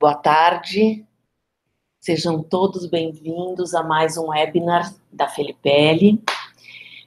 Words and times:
Boa 0.00 0.14
tarde, 0.14 1.04
sejam 1.98 2.40
todos 2.40 2.86
bem-vindos 2.86 3.74
a 3.74 3.82
mais 3.82 4.16
um 4.16 4.28
webinar 4.28 4.94
da 5.12 5.26
Felipelli. 5.26 6.22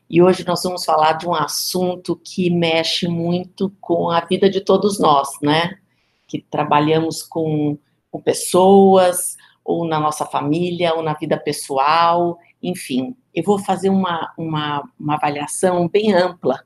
E 0.10 0.22
hoje 0.22 0.46
nós 0.46 0.62
vamos 0.62 0.84
falar 0.84 1.14
de 1.14 1.26
um 1.26 1.34
assunto 1.34 2.18
que 2.18 2.50
mexe 2.50 3.08
muito 3.08 3.74
com 3.80 4.10
a 4.10 4.20
vida 4.20 4.50
de 4.50 4.60
todos 4.60 5.00
nós, 5.00 5.30
né? 5.42 5.80
Que 6.28 6.42
trabalhamos 6.42 7.24
com, 7.24 7.78
com 8.12 8.22
pessoas, 8.22 9.38
ou 9.64 9.88
na 9.88 9.98
nossa 9.98 10.26
família, 10.26 10.94
ou 10.94 11.02
na 11.02 11.14
vida 11.14 11.38
pessoal, 11.38 12.38
enfim. 12.62 13.16
Eu 13.34 13.46
vou 13.46 13.58
fazer 13.58 13.88
uma, 13.88 14.34
uma, 14.38 14.84
uma 15.00 15.16
avaliação 15.16 15.88
bem 15.88 16.14
ampla, 16.14 16.62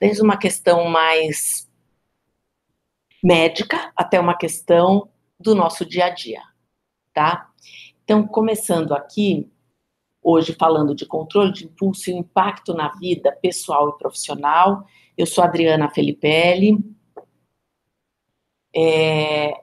desde 0.00 0.22
uma 0.22 0.36
questão 0.36 0.88
mais 0.88 1.68
médica 3.22 3.92
até 3.94 4.18
uma 4.18 4.36
questão 4.36 5.08
do 5.40 5.54
nosso 5.54 5.84
dia 5.84 6.06
a 6.06 6.10
dia, 6.10 6.42
tá? 7.12 7.48
Então, 8.02 8.26
começando 8.26 8.92
aqui, 8.92 9.50
hoje 10.22 10.52
falando 10.58 10.94
de 10.94 11.06
controle 11.06 11.52
de 11.52 11.64
impulso 11.66 12.10
e 12.10 12.14
impacto 12.14 12.74
na 12.74 12.88
vida 12.96 13.36
pessoal 13.40 13.90
e 13.90 13.98
profissional, 13.98 14.84
eu 15.16 15.26
sou 15.26 15.44
Adriana 15.44 15.90
Felipelli, 15.90 16.78
é, 18.74 19.54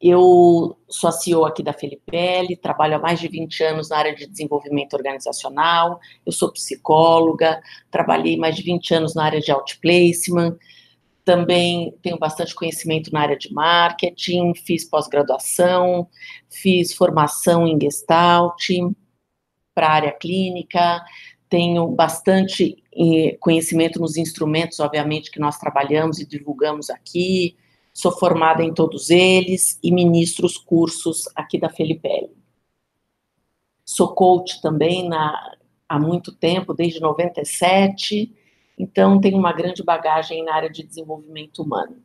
eu 0.00 0.78
sou 0.88 1.08
a 1.08 1.12
CEO 1.12 1.44
aqui 1.44 1.62
da 1.62 1.72
Felipelli, 1.72 2.56
trabalho 2.56 2.96
há 2.96 2.98
mais 2.98 3.20
de 3.20 3.28
20 3.28 3.64
anos 3.64 3.90
na 3.90 3.98
área 3.98 4.14
de 4.14 4.26
desenvolvimento 4.26 4.94
organizacional, 4.94 6.00
eu 6.24 6.32
sou 6.32 6.52
psicóloga, 6.52 7.60
trabalhei 7.90 8.36
mais 8.36 8.56
de 8.56 8.62
20 8.62 8.94
anos 8.94 9.14
na 9.14 9.24
área 9.24 9.40
de 9.40 9.50
outplacement, 9.50 10.56
também 11.28 11.94
tenho 12.00 12.18
bastante 12.18 12.54
conhecimento 12.54 13.12
na 13.12 13.20
área 13.20 13.36
de 13.36 13.52
marketing, 13.52 14.54
fiz 14.54 14.88
pós-graduação, 14.88 16.08
fiz 16.48 16.94
formação 16.94 17.66
em 17.66 17.78
Gestalt 17.78 18.70
para 19.74 19.88
a 19.88 19.92
área 19.92 20.12
clínica, 20.12 21.04
tenho 21.46 21.86
bastante 21.88 22.82
eh, 22.96 23.36
conhecimento 23.40 24.00
nos 24.00 24.16
instrumentos, 24.16 24.80
obviamente, 24.80 25.30
que 25.30 25.38
nós 25.38 25.58
trabalhamos 25.58 26.18
e 26.18 26.26
divulgamos 26.26 26.88
aqui, 26.88 27.58
sou 27.92 28.10
formada 28.10 28.64
em 28.64 28.72
todos 28.72 29.10
eles 29.10 29.78
e 29.82 29.92
ministro 29.92 30.46
os 30.46 30.56
cursos 30.56 31.24
aqui 31.36 31.60
da 31.60 31.68
Felipelli. 31.68 32.34
Sou 33.84 34.14
coach 34.14 34.62
também 34.62 35.06
na, 35.06 35.58
há 35.86 35.98
muito 35.98 36.34
tempo, 36.34 36.72
desde 36.72 37.00
97, 37.00 38.34
então 38.78 39.20
tenho 39.20 39.38
uma 39.38 39.52
grande 39.52 39.82
bagagem 39.82 40.44
na 40.44 40.54
área 40.54 40.70
de 40.70 40.82
desenvolvimento 40.82 41.62
humano. 41.62 41.96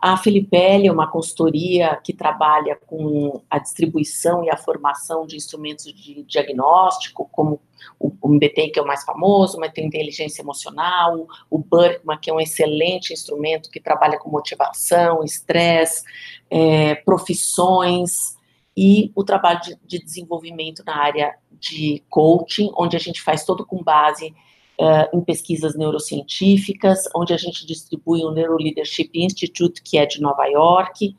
A 0.00 0.16
Filipelli 0.16 0.86
é 0.86 0.92
uma 0.92 1.10
consultoria 1.10 1.96
que 2.04 2.12
trabalha 2.12 2.76
com 2.86 3.42
a 3.50 3.58
distribuição 3.58 4.44
e 4.44 4.50
a 4.50 4.56
formação 4.56 5.26
de 5.26 5.36
instrumentos 5.36 5.92
de 5.92 6.22
diagnóstico, 6.22 7.28
como 7.32 7.60
o, 7.98 8.12
MBT, 8.28 8.68
que 8.68 8.78
é 8.78 8.82
o 8.82 8.86
mais 8.86 9.02
famoso, 9.04 9.58
mas 9.58 9.72
tem 9.72 9.86
inteligência 9.86 10.42
emocional, 10.42 11.26
o 11.50 11.58
Berkman, 11.58 12.18
que 12.18 12.30
é 12.30 12.34
um 12.34 12.40
excelente 12.40 13.12
instrumento 13.12 13.70
que 13.70 13.80
trabalha 13.80 14.18
com 14.18 14.30
motivação, 14.30 15.24
estresse, 15.24 16.04
é, 16.48 16.94
profissões, 16.94 18.38
e 18.76 19.10
o 19.16 19.24
trabalho 19.24 19.60
de, 19.60 19.76
de 19.84 19.98
desenvolvimento 19.98 20.84
na 20.86 20.96
área 20.96 21.34
de 21.50 22.04
coaching, 22.08 22.70
onde 22.76 22.96
a 22.96 23.00
gente 23.00 23.20
faz 23.20 23.44
todo 23.44 23.66
com 23.66 23.82
base 23.82 24.32
uh, 24.80 25.16
em 25.16 25.20
pesquisas 25.20 25.76
neurocientíficas, 25.76 27.04
onde 27.14 27.32
a 27.32 27.36
gente 27.36 27.66
distribui 27.66 28.22
o 28.24 28.30
Neuro 28.30 28.56
Leadership 28.56 29.10
Institute, 29.14 29.82
que 29.82 29.98
é 29.98 30.06
de 30.06 30.20
Nova 30.20 30.46
York, 30.46 31.14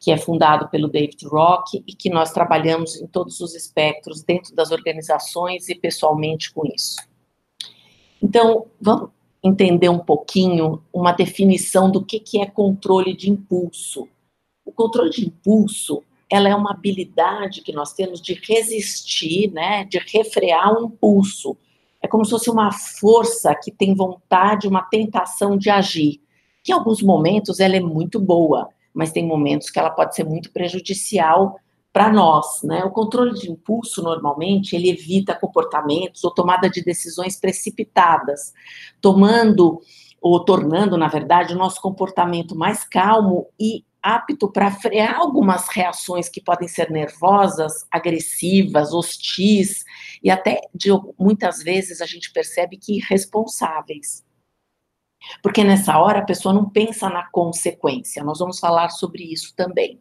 que 0.00 0.12
é 0.12 0.16
fundado 0.16 0.68
pelo 0.68 0.88
David 0.88 1.26
Rock 1.26 1.82
e 1.86 1.92
que 1.92 2.08
nós 2.08 2.32
trabalhamos 2.32 2.96
em 2.96 3.06
todos 3.06 3.40
os 3.40 3.54
espectros 3.54 4.22
dentro 4.22 4.54
das 4.54 4.70
organizações 4.70 5.68
e 5.68 5.74
pessoalmente 5.74 6.52
com 6.52 6.64
isso. 6.66 6.96
Então, 8.22 8.66
vamos 8.80 9.10
entender 9.42 9.88
um 9.88 9.98
pouquinho 9.98 10.82
uma 10.92 11.12
definição 11.12 11.90
do 11.90 12.04
que, 12.04 12.20
que 12.20 12.40
é 12.40 12.46
controle 12.46 13.14
de 13.14 13.30
impulso. 13.30 14.08
O 14.64 14.72
controle 14.72 15.10
de 15.10 15.26
impulso, 15.26 16.02
ela 16.30 16.48
é 16.48 16.54
uma 16.54 16.72
habilidade 16.72 17.62
que 17.62 17.72
nós 17.72 17.92
temos 17.92 18.20
de 18.20 18.34
resistir, 18.34 19.50
né, 19.50 19.84
de 19.84 19.98
refrear 19.98 20.78
um 20.78 20.86
impulso, 20.86 21.56
é 22.02 22.06
como 22.06 22.24
se 22.24 22.30
fosse 22.30 22.50
uma 22.50 22.70
força 22.72 23.54
que 23.54 23.70
tem 23.70 23.94
vontade, 23.94 24.68
uma 24.68 24.82
tentação 24.82 25.56
de 25.56 25.70
agir. 25.70 26.20
Que 26.62 26.72
em 26.72 26.74
alguns 26.74 27.02
momentos 27.02 27.60
ela 27.60 27.76
é 27.76 27.80
muito 27.80 28.20
boa, 28.20 28.68
mas 28.94 29.12
tem 29.12 29.26
momentos 29.26 29.70
que 29.70 29.78
ela 29.78 29.90
pode 29.90 30.14
ser 30.14 30.24
muito 30.24 30.52
prejudicial 30.52 31.58
para 31.92 32.12
nós, 32.12 32.62
né? 32.62 32.84
O 32.84 32.90
controle 32.90 33.34
de 33.34 33.50
impulso 33.50 34.02
normalmente 34.02 34.76
ele 34.76 34.90
evita 34.90 35.34
comportamentos 35.34 36.22
ou 36.22 36.30
tomada 36.30 36.68
de 36.68 36.82
decisões 36.82 37.40
precipitadas, 37.40 38.52
tomando 39.00 39.80
ou 40.20 40.44
tornando, 40.44 40.96
na 40.96 41.08
verdade, 41.08 41.54
o 41.54 41.58
nosso 41.58 41.80
comportamento 41.80 42.56
mais 42.56 42.84
calmo 42.84 43.46
e 43.58 43.84
apto 44.16 44.50
para 44.50 44.70
frear 44.70 45.16
algumas 45.16 45.68
reações 45.68 46.28
que 46.28 46.40
podem 46.40 46.66
ser 46.66 46.90
nervosas, 46.90 47.86
agressivas, 47.90 48.92
hostis 48.92 49.84
e 50.22 50.30
até 50.30 50.60
de 50.74 50.90
muitas 51.18 51.62
vezes 51.62 52.00
a 52.00 52.06
gente 52.06 52.32
percebe 52.32 52.76
que 52.76 52.96
irresponsáveis. 52.96 54.24
Porque 55.42 55.62
nessa 55.62 55.98
hora 55.98 56.20
a 56.20 56.24
pessoa 56.24 56.54
não 56.54 56.70
pensa 56.70 57.10
na 57.10 57.28
consequência. 57.30 58.24
Nós 58.24 58.38
vamos 58.38 58.58
falar 58.58 58.88
sobre 58.90 59.24
isso 59.24 59.54
também. 59.54 60.00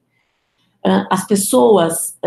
As 1.10 1.28
pessoas 1.28 2.18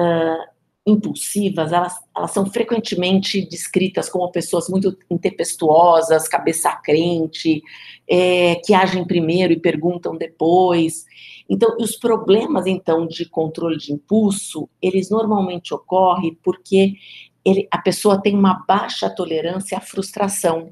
impulsivas, 0.90 1.72
elas, 1.72 1.94
elas 2.16 2.30
são 2.30 2.46
frequentemente 2.46 3.46
descritas 3.48 4.08
como 4.08 4.30
pessoas 4.30 4.68
muito 4.68 4.96
intempestuosas, 5.10 6.28
cabeça 6.28 6.70
crente, 6.76 7.62
é, 8.08 8.56
que 8.56 8.74
agem 8.74 9.06
primeiro 9.06 9.52
e 9.52 9.60
perguntam 9.60 10.16
depois. 10.16 11.04
Então, 11.48 11.76
os 11.80 11.96
problemas, 11.96 12.66
então, 12.66 13.06
de 13.06 13.24
controle 13.28 13.76
de 13.76 13.92
impulso, 13.92 14.68
eles 14.80 15.10
normalmente 15.10 15.74
ocorrem 15.74 16.38
porque 16.42 16.94
ele, 17.44 17.66
a 17.70 17.78
pessoa 17.78 18.20
tem 18.20 18.36
uma 18.36 18.64
baixa 18.66 19.10
tolerância 19.10 19.78
à 19.78 19.80
frustração. 19.80 20.70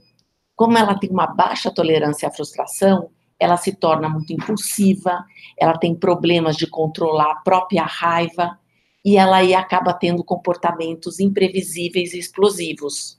Como 0.54 0.76
ela 0.76 0.98
tem 0.98 1.10
uma 1.10 1.26
baixa 1.26 1.70
tolerância 1.70 2.28
à 2.28 2.30
frustração, 2.30 3.10
ela 3.38 3.56
se 3.56 3.74
torna 3.74 4.08
muito 4.08 4.32
impulsiva, 4.32 5.24
ela 5.56 5.78
tem 5.78 5.94
problemas 5.94 6.56
de 6.56 6.66
controlar 6.66 7.30
a 7.30 7.36
própria 7.36 7.84
raiva, 7.84 8.58
e 9.08 9.16
ela 9.16 9.38
aí 9.38 9.54
acaba 9.54 9.94
tendo 9.94 10.22
comportamentos 10.22 11.18
imprevisíveis 11.18 12.12
e 12.12 12.18
explosivos. 12.18 13.18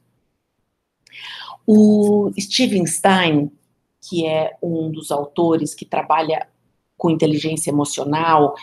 O 1.66 2.32
Steven 2.40 2.86
Stein, 2.86 3.52
que 4.00 4.24
é 4.28 4.56
um 4.62 4.92
dos 4.92 5.10
autores 5.10 5.74
que 5.74 5.86
trabalha 5.86 6.48
com 6.96 7.10
inteligência 7.10 7.72
emocional 7.72 8.54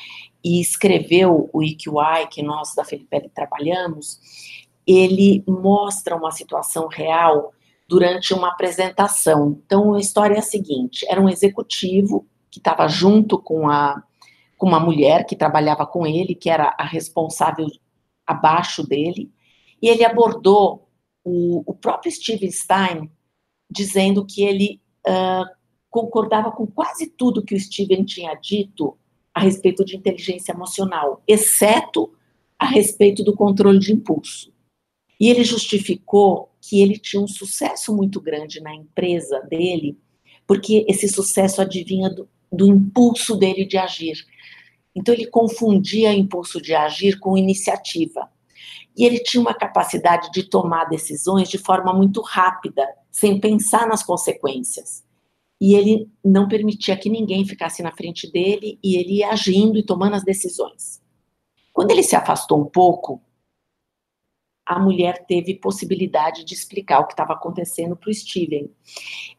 e 0.44 0.60
escreveu 0.60 1.50
o 1.52 1.64
EQI, 1.64 2.28
que 2.30 2.44
nós 2.44 2.76
da 2.76 2.84
Felipe 2.84 3.28
trabalhamos, 3.34 4.20
ele 4.86 5.42
mostra 5.48 6.14
uma 6.14 6.30
situação 6.30 6.86
real 6.86 7.52
durante 7.88 8.32
uma 8.32 8.52
apresentação. 8.52 9.60
Então, 9.66 9.94
a 9.94 9.98
história 9.98 10.36
é 10.36 10.38
a 10.38 10.42
seguinte: 10.42 11.04
era 11.08 11.20
um 11.20 11.28
executivo 11.28 12.24
que 12.52 12.60
estava 12.60 12.86
junto 12.86 13.36
com, 13.36 13.68
a, 13.68 14.00
com 14.56 14.66
uma 14.66 14.80
mulher 14.80 15.24
que 15.26 15.36
trabalhava 15.36 15.86
com 15.86 16.06
ele, 16.06 16.34
que 16.34 16.48
era 16.48 16.74
a 16.78 16.84
responsável 16.84 17.66
abaixo 18.26 18.86
dele, 18.86 19.30
e 19.80 19.88
ele 19.88 20.04
abordou 20.04 20.88
o, 21.22 21.62
o 21.66 21.74
próprio 21.74 22.10
Steven 22.10 22.50
Stein, 22.50 23.10
dizendo 23.70 24.24
que 24.24 24.42
ele 24.44 24.80
uh, 25.06 25.44
concordava 25.90 26.50
com 26.50 26.66
quase 26.66 27.08
tudo 27.08 27.44
que 27.44 27.54
o 27.54 27.60
Steven 27.60 28.04
tinha 28.04 28.34
dito 28.34 28.96
a 29.34 29.40
respeito 29.40 29.84
de 29.84 29.96
inteligência 29.96 30.52
emocional, 30.52 31.22
exceto 31.26 32.12
a 32.58 32.66
respeito 32.66 33.22
do 33.22 33.34
controle 33.34 33.78
de 33.78 33.92
impulso. 33.92 34.52
E 35.20 35.28
ele 35.28 35.44
justificou 35.44 36.50
que 36.60 36.80
ele 36.80 36.98
tinha 36.98 37.22
um 37.22 37.28
sucesso 37.28 37.94
muito 37.94 38.20
grande 38.20 38.60
na 38.60 38.74
empresa 38.74 39.40
dele, 39.40 39.98
porque 40.46 40.84
esse 40.88 41.08
sucesso 41.08 41.60
adivinha 41.60 42.08
do, 42.08 42.28
do 42.56 42.66
impulso 42.66 43.36
dele 43.36 43.64
de 43.64 43.76
agir. 43.76 44.24
Então 44.94 45.14
ele 45.14 45.26
confundia 45.26 46.12
impulso 46.12 46.60
de 46.60 46.74
agir 46.74 47.18
com 47.18 47.36
iniciativa. 47.36 48.30
E 48.96 49.04
ele 49.04 49.18
tinha 49.18 49.40
uma 49.40 49.54
capacidade 49.54 50.30
de 50.32 50.42
tomar 50.42 50.86
decisões 50.86 51.48
de 51.48 51.58
forma 51.58 51.92
muito 51.92 52.22
rápida, 52.22 52.86
sem 53.10 53.38
pensar 53.38 53.86
nas 53.86 54.02
consequências 54.02 55.06
e 55.60 55.74
ele 55.74 56.10
não 56.24 56.48
permitia 56.48 56.96
que 56.96 57.08
ninguém 57.08 57.44
ficasse 57.44 57.82
na 57.82 57.90
frente 57.90 58.30
dele 58.30 58.78
e 58.82 58.96
ele 58.96 59.18
ia 59.18 59.30
agindo 59.30 59.78
e 59.78 59.82
tomando 59.82 60.14
as 60.14 60.24
decisões. 60.24 61.00
Quando 61.72 61.90
ele 61.90 62.02
se 62.02 62.16
afastou 62.16 62.60
um 62.60 62.66
pouco, 62.66 63.20
a 64.66 64.80
mulher 64.80 65.24
teve 65.26 65.54
possibilidade 65.54 66.44
de 66.44 66.52
explicar 66.52 66.98
o 66.98 67.06
que 67.06 67.12
estava 67.12 67.34
acontecendo 67.34 67.94
para 67.96 68.10
o 68.10 68.14
Steven. 68.14 68.68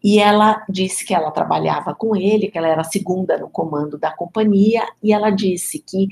E 0.02 0.20
ela 0.20 0.66
disse 0.70 1.06
que 1.06 1.14
ela 1.14 1.32
trabalhava 1.32 1.94
com 1.94 2.16
ele, 2.16 2.50
que 2.50 2.58
ela 2.58 2.70
era 2.70 2.84
segunda 2.84 3.38
no 3.38 3.50
comando 3.50 3.98
da 3.98 4.12
companhia, 4.16 4.88
e 5.04 5.12
ela 5.12 5.30
disse 5.30 5.80
que 5.80 6.08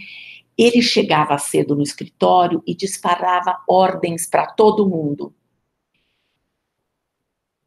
Ele 0.57 0.81
chegava 0.81 1.38
cedo 1.38 1.75
no 1.75 1.81
escritório 1.83 2.62
e 2.65 2.75
disparava 2.75 3.62
ordens 3.67 4.27
para 4.27 4.47
todo 4.47 4.88
mundo, 4.88 5.33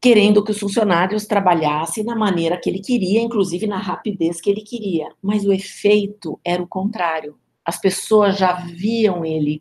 querendo 0.01 0.45
que 0.45 0.53
os 0.53 0.59
funcionários 0.59 1.27
trabalhassem 1.27 2.05
na 2.05 2.15
maneira 2.15 2.59
que 2.59 2.71
ele 2.71 2.81
queria, 2.81 3.21
inclusive 3.21 3.67
na 3.67 3.79
rapidez 3.79 4.41
que 4.41 4.49
ele 4.49 4.63
queria. 4.63 5.09
Mas 5.21 5.45
o 5.45 5.53
efeito 5.53 6.39
era 6.45 6.63
o 6.63 6.69
contrário. 6.69 7.39
As 7.65 7.79
pessoas 7.79 8.39
já 8.39 8.53
viam 8.55 9.25
ele 9.25 9.61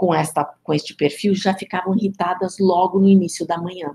com, 0.00 0.14
esta, 0.14 0.42
com 0.64 0.72
este 0.72 0.94
perfil, 0.94 1.34
já 1.34 1.52
ficavam 1.52 1.94
irritadas 1.94 2.56
logo 2.58 2.98
no 2.98 3.06
início 3.06 3.46
da 3.46 3.58
manhã. 3.58 3.94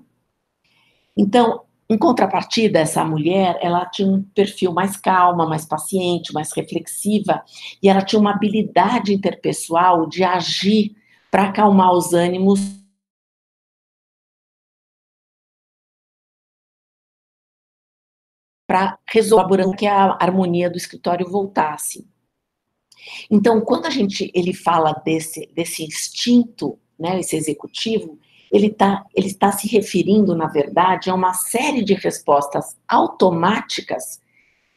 Então, 1.18 1.64
em 1.90 1.98
contrapartida, 1.98 2.78
essa 2.78 3.04
mulher, 3.04 3.58
ela 3.60 3.88
tinha 3.88 4.08
um 4.08 4.22
perfil 4.22 4.72
mais 4.72 4.96
calma, 4.98 5.48
mais 5.48 5.66
paciente, 5.66 6.32
mais 6.32 6.52
reflexiva, 6.54 7.44
e 7.82 7.90
ela 7.90 8.04
tinha 8.04 8.20
uma 8.20 8.36
habilidade 8.36 9.16
interpessoal 9.16 10.08
de 10.08 10.24
agir 10.24 10.96
para 11.32 11.46
acalmar 11.46 11.92
os 11.92 12.14
ânimos 12.14 12.60
para 18.68 19.00
resolver 19.10 19.76
que 19.76 19.88
a 19.88 20.18
harmonia 20.22 20.70
do 20.70 20.78
escritório 20.78 21.28
voltasse. 21.28 22.08
Então, 23.30 23.62
quando 23.62 23.86
a 23.86 23.90
gente 23.90 24.32
ele 24.34 24.54
fala 24.54 24.94
desse, 25.06 25.48
desse 25.54 25.84
instinto, 25.84 26.80
né, 26.98 27.20
esse 27.20 27.36
executivo, 27.36 28.18
ele 28.52 28.68
está 28.68 29.06
ele 29.14 29.34
tá 29.34 29.52
se 29.52 29.68
referindo, 29.68 30.36
na 30.36 30.48
verdade, 30.48 31.10
a 31.10 31.16
uma 31.16 31.34
série 31.34 31.84
de 31.84 31.94
respostas 31.94 32.78
automáticas 32.88 34.22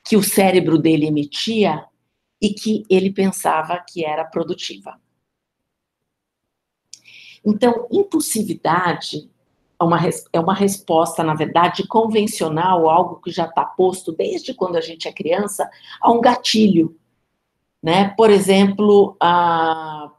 que 0.05 0.17
o 0.17 0.23
cérebro 0.23 0.79
dele 0.79 1.07
emitia 1.07 1.85
e 2.41 2.51
que 2.51 2.85
ele 2.89 3.13
pensava 3.13 3.79
que 3.87 4.05
era 4.05 4.25
produtiva. 4.25 4.99
Então, 7.45 7.87
impulsividade 7.91 9.31
é 9.81 9.85
uma, 9.85 9.99
é 10.33 10.41
uma 10.41 10.55
resposta, 10.55 11.23
na 11.23 11.35
verdade, 11.35 11.87
convencional, 11.87 12.91
algo 12.91 13.21
que 13.21 13.31
já 13.31 13.45
está 13.45 13.65
posto 13.65 14.13
desde 14.13 14.53
quando 14.53 14.77
a 14.77 14.81
gente 14.81 15.07
é 15.07 15.13
criança, 15.13 15.69
a 16.01 16.11
um 16.11 16.21
gatilho. 16.21 16.97
Né? 17.83 18.09
Por 18.17 18.31
exemplo, 18.31 19.17
a 19.21 20.13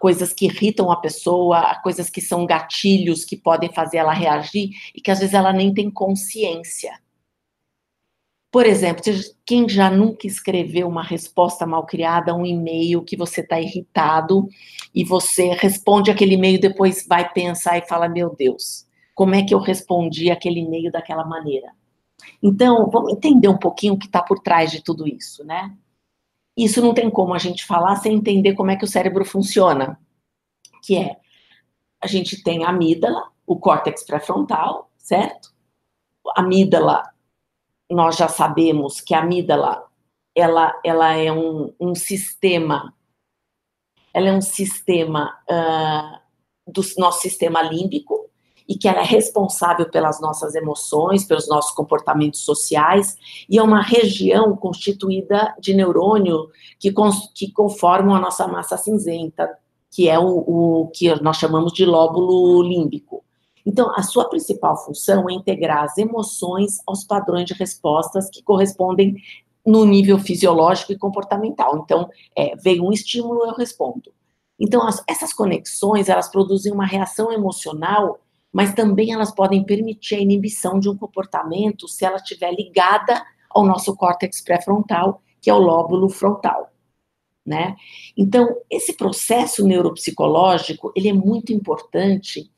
coisas 0.00 0.32
que 0.32 0.46
irritam 0.46 0.90
a 0.90 0.96
pessoa, 0.96 1.74
coisas 1.82 2.08
que 2.08 2.22
são 2.22 2.46
gatilhos 2.46 3.22
que 3.24 3.36
podem 3.36 3.70
fazer 3.70 3.98
ela 3.98 4.14
reagir 4.14 4.70
e 4.94 5.00
que 5.00 5.10
às 5.10 5.18
vezes 5.18 5.34
ela 5.34 5.52
nem 5.52 5.74
tem 5.74 5.90
consciência. 5.90 6.98
Por 8.50 8.66
exemplo, 8.66 9.02
quem 9.46 9.68
já 9.68 9.90
nunca 9.90 10.26
escreveu 10.26 10.88
uma 10.88 11.04
resposta 11.04 11.64
mal 11.66 11.86
criada 11.86 12.32
a 12.32 12.34
um 12.34 12.44
e-mail 12.44 13.04
que 13.04 13.16
você 13.16 13.42
está 13.42 13.60
irritado 13.60 14.48
e 14.92 15.04
você 15.04 15.50
responde 15.50 16.10
aquele 16.10 16.34
e-mail 16.34 16.58
depois 16.58 17.06
vai 17.06 17.30
pensar 17.30 17.78
e 17.78 17.86
fala: 17.86 18.08
Meu 18.08 18.34
Deus, 18.34 18.86
como 19.14 19.36
é 19.36 19.44
que 19.44 19.54
eu 19.54 19.60
respondi 19.60 20.30
aquele 20.30 20.60
e-mail 20.60 20.90
daquela 20.90 21.24
maneira? 21.24 21.68
Então, 22.42 22.90
vamos 22.90 23.12
entender 23.12 23.48
um 23.48 23.58
pouquinho 23.58 23.94
o 23.94 23.98
que 23.98 24.06
está 24.06 24.20
por 24.20 24.40
trás 24.40 24.70
de 24.70 24.82
tudo 24.82 25.06
isso, 25.06 25.44
né? 25.44 25.72
Isso 26.56 26.80
não 26.80 26.92
tem 26.92 27.10
como 27.10 27.34
a 27.34 27.38
gente 27.38 27.64
falar 27.64 27.96
sem 27.96 28.14
entender 28.14 28.54
como 28.54 28.70
é 28.70 28.76
que 28.76 28.84
o 28.84 28.88
cérebro 28.88 29.24
funciona, 29.24 29.98
que 30.82 30.96
é 30.96 31.16
a 32.00 32.06
gente 32.06 32.42
tem 32.42 32.64
a 32.64 32.70
amígdala, 32.70 33.30
o 33.46 33.58
córtex 33.58 34.04
pré-frontal, 34.04 34.90
certo? 34.96 35.52
A 36.34 36.40
amígdala, 36.40 37.02
nós 37.90 38.16
já 38.16 38.26
sabemos 38.26 39.00
que 39.00 39.14
a 39.14 39.20
amígdala, 39.20 39.86
ela, 40.34 40.80
ela 40.84 41.12
é 41.14 41.30
um, 41.30 41.74
um 41.78 41.94
sistema, 41.94 42.94
ela 44.14 44.28
é 44.28 44.32
um 44.32 44.40
sistema 44.40 45.38
uh, 45.50 46.72
do 46.72 46.82
nosso 46.96 47.20
sistema 47.20 47.60
límbico, 47.60 48.29
e 48.70 48.78
que 48.78 48.86
ela 48.86 49.00
é 49.00 49.04
responsável 49.04 49.90
pelas 49.90 50.20
nossas 50.20 50.54
emoções, 50.54 51.24
pelos 51.24 51.48
nossos 51.48 51.72
comportamentos 51.72 52.42
sociais, 52.42 53.18
e 53.48 53.58
é 53.58 53.62
uma 53.62 53.82
região 53.82 54.56
constituída 54.56 55.52
de 55.58 55.74
neurônio 55.74 56.48
que, 56.78 56.94
que 57.34 57.50
conformam 57.50 58.14
a 58.14 58.20
nossa 58.20 58.46
massa 58.46 58.76
cinzenta, 58.76 59.50
que 59.90 60.08
é 60.08 60.16
o, 60.20 60.44
o 60.46 60.86
que 60.94 61.12
nós 61.20 61.36
chamamos 61.36 61.72
de 61.72 61.84
lóbulo 61.84 62.62
límbico. 62.62 63.24
Então, 63.66 63.92
a 63.96 64.04
sua 64.04 64.28
principal 64.28 64.76
função 64.76 65.28
é 65.28 65.32
integrar 65.32 65.82
as 65.82 65.98
emoções 65.98 66.78
aos 66.86 67.02
padrões 67.02 67.46
de 67.46 67.54
respostas 67.54 68.30
que 68.30 68.40
correspondem 68.40 69.16
no 69.66 69.84
nível 69.84 70.16
fisiológico 70.16 70.92
e 70.92 70.98
comportamental. 70.98 71.76
Então, 71.78 72.08
é, 72.38 72.54
veio 72.54 72.84
um 72.84 72.92
estímulo, 72.92 73.44
eu 73.46 73.54
respondo. 73.54 74.12
Então, 74.60 74.86
as, 74.86 75.02
essas 75.08 75.32
conexões, 75.32 76.08
elas 76.08 76.28
produzem 76.28 76.72
uma 76.72 76.86
reação 76.86 77.32
emocional 77.32 78.20
mas 78.52 78.74
também 78.74 79.12
elas 79.12 79.32
podem 79.32 79.64
permitir 79.64 80.16
a 80.16 80.20
inibição 80.20 80.78
de 80.78 80.88
um 80.88 80.96
comportamento 80.96 81.88
se 81.88 82.04
ela 82.04 82.16
estiver 82.16 82.52
ligada 82.52 83.24
ao 83.50 83.64
nosso 83.64 83.94
córtex 83.96 84.42
pré-frontal, 84.42 85.22
que 85.40 85.50
é 85.50 85.54
o 85.54 85.58
lóbulo 85.58 86.08
frontal, 86.08 86.70
né? 87.44 87.76
Então, 88.16 88.48
esse 88.70 88.96
processo 88.96 89.66
neuropsicológico, 89.66 90.92
ele 90.94 91.08
é 91.08 91.12
muito 91.12 91.52
importante 91.52 92.50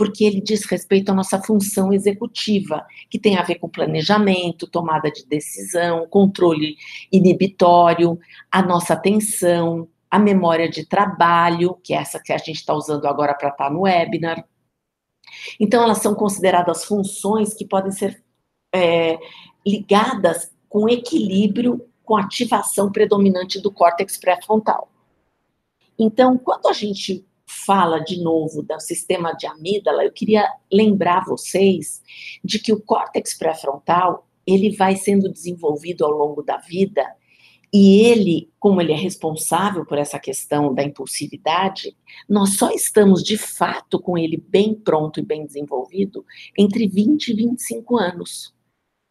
porque 0.00 0.24
ele 0.24 0.40
diz 0.40 0.64
respeito 0.64 1.10
à 1.12 1.14
nossa 1.14 1.38
função 1.42 1.92
executiva, 1.92 2.86
que 3.10 3.18
tem 3.18 3.36
a 3.36 3.42
ver 3.42 3.56
com 3.56 3.68
planejamento, 3.68 4.66
tomada 4.66 5.10
de 5.10 5.26
decisão, 5.26 6.06
controle 6.08 6.76
inibitório, 7.12 8.18
a 8.50 8.62
nossa 8.62 8.94
atenção, 8.94 9.86
a 10.10 10.18
memória 10.18 10.70
de 10.70 10.86
trabalho, 10.86 11.76
que 11.84 11.92
é 11.92 11.98
essa 11.98 12.18
que 12.18 12.32
a 12.32 12.38
gente 12.38 12.56
está 12.56 12.72
usando 12.72 13.04
agora 13.04 13.34
para 13.34 13.50
estar 13.50 13.66
tá 13.66 13.70
no 13.70 13.82
webinar, 13.82 14.42
então, 15.58 15.82
elas 15.82 15.98
são 15.98 16.14
consideradas 16.14 16.84
funções 16.84 17.54
que 17.54 17.64
podem 17.64 17.92
ser 17.92 18.22
é, 18.74 19.18
ligadas 19.66 20.50
com 20.68 20.88
equilíbrio 20.88 21.86
com 22.04 22.16
ativação 22.16 22.90
predominante 22.90 23.60
do 23.60 23.70
córtex 23.70 24.18
pré-frontal. 24.18 24.90
Então, 25.96 26.36
quando 26.36 26.66
a 26.66 26.72
gente 26.72 27.24
fala 27.46 28.00
de 28.00 28.20
novo 28.20 28.62
do 28.62 28.80
sistema 28.80 29.32
de 29.32 29.46
amígdala, 29.46 30.04
eu 30.04 30.12
queria 30.12 30.48
lembrar 30.72 31.24
vocês 31.24 32.02
de 32.42 32.58
que 32.58 32.72
o 32.72 32.80
córtex 32.80 33.36
pré-frontal 33.38 34.26
ele 34.46 34.74
vai 34.76 34.96
sendo 34.96 35.28
desenvolvido 35.28 36.04
ao 36.04 36.10
longo 36.10 36.42
da 36.42 36.56
vida 36.56 37.06
e 37.72 38.00
ele, 38.00 38.50
como 38.58 38.80
ele 38.80 38.92
é 38.92 38.96
responsável 38.96 39.86
por 39.86 39.96
essa 39.96 40.18
questão 40.18 40.74
da 40.74 40.82
impulsividade, 40.82 41.96
nós 42.28 42.56
só 42.56 42.70
estamos 42.70 43.22
de 43.22 43.38
fato 43.38 44.00
com 44.00 44.18
ele 44.18 44.36
bem 44.36 44.74
pronto 44.74 45.20
e 45.20 45.24
bem 45.24 45.46
desenvolvido 45.46 46.24
entre 46.58 46.88
20 46.88 47.28
e 47.28 47.34
25 47.34 47.96
anos. 47.96 48.52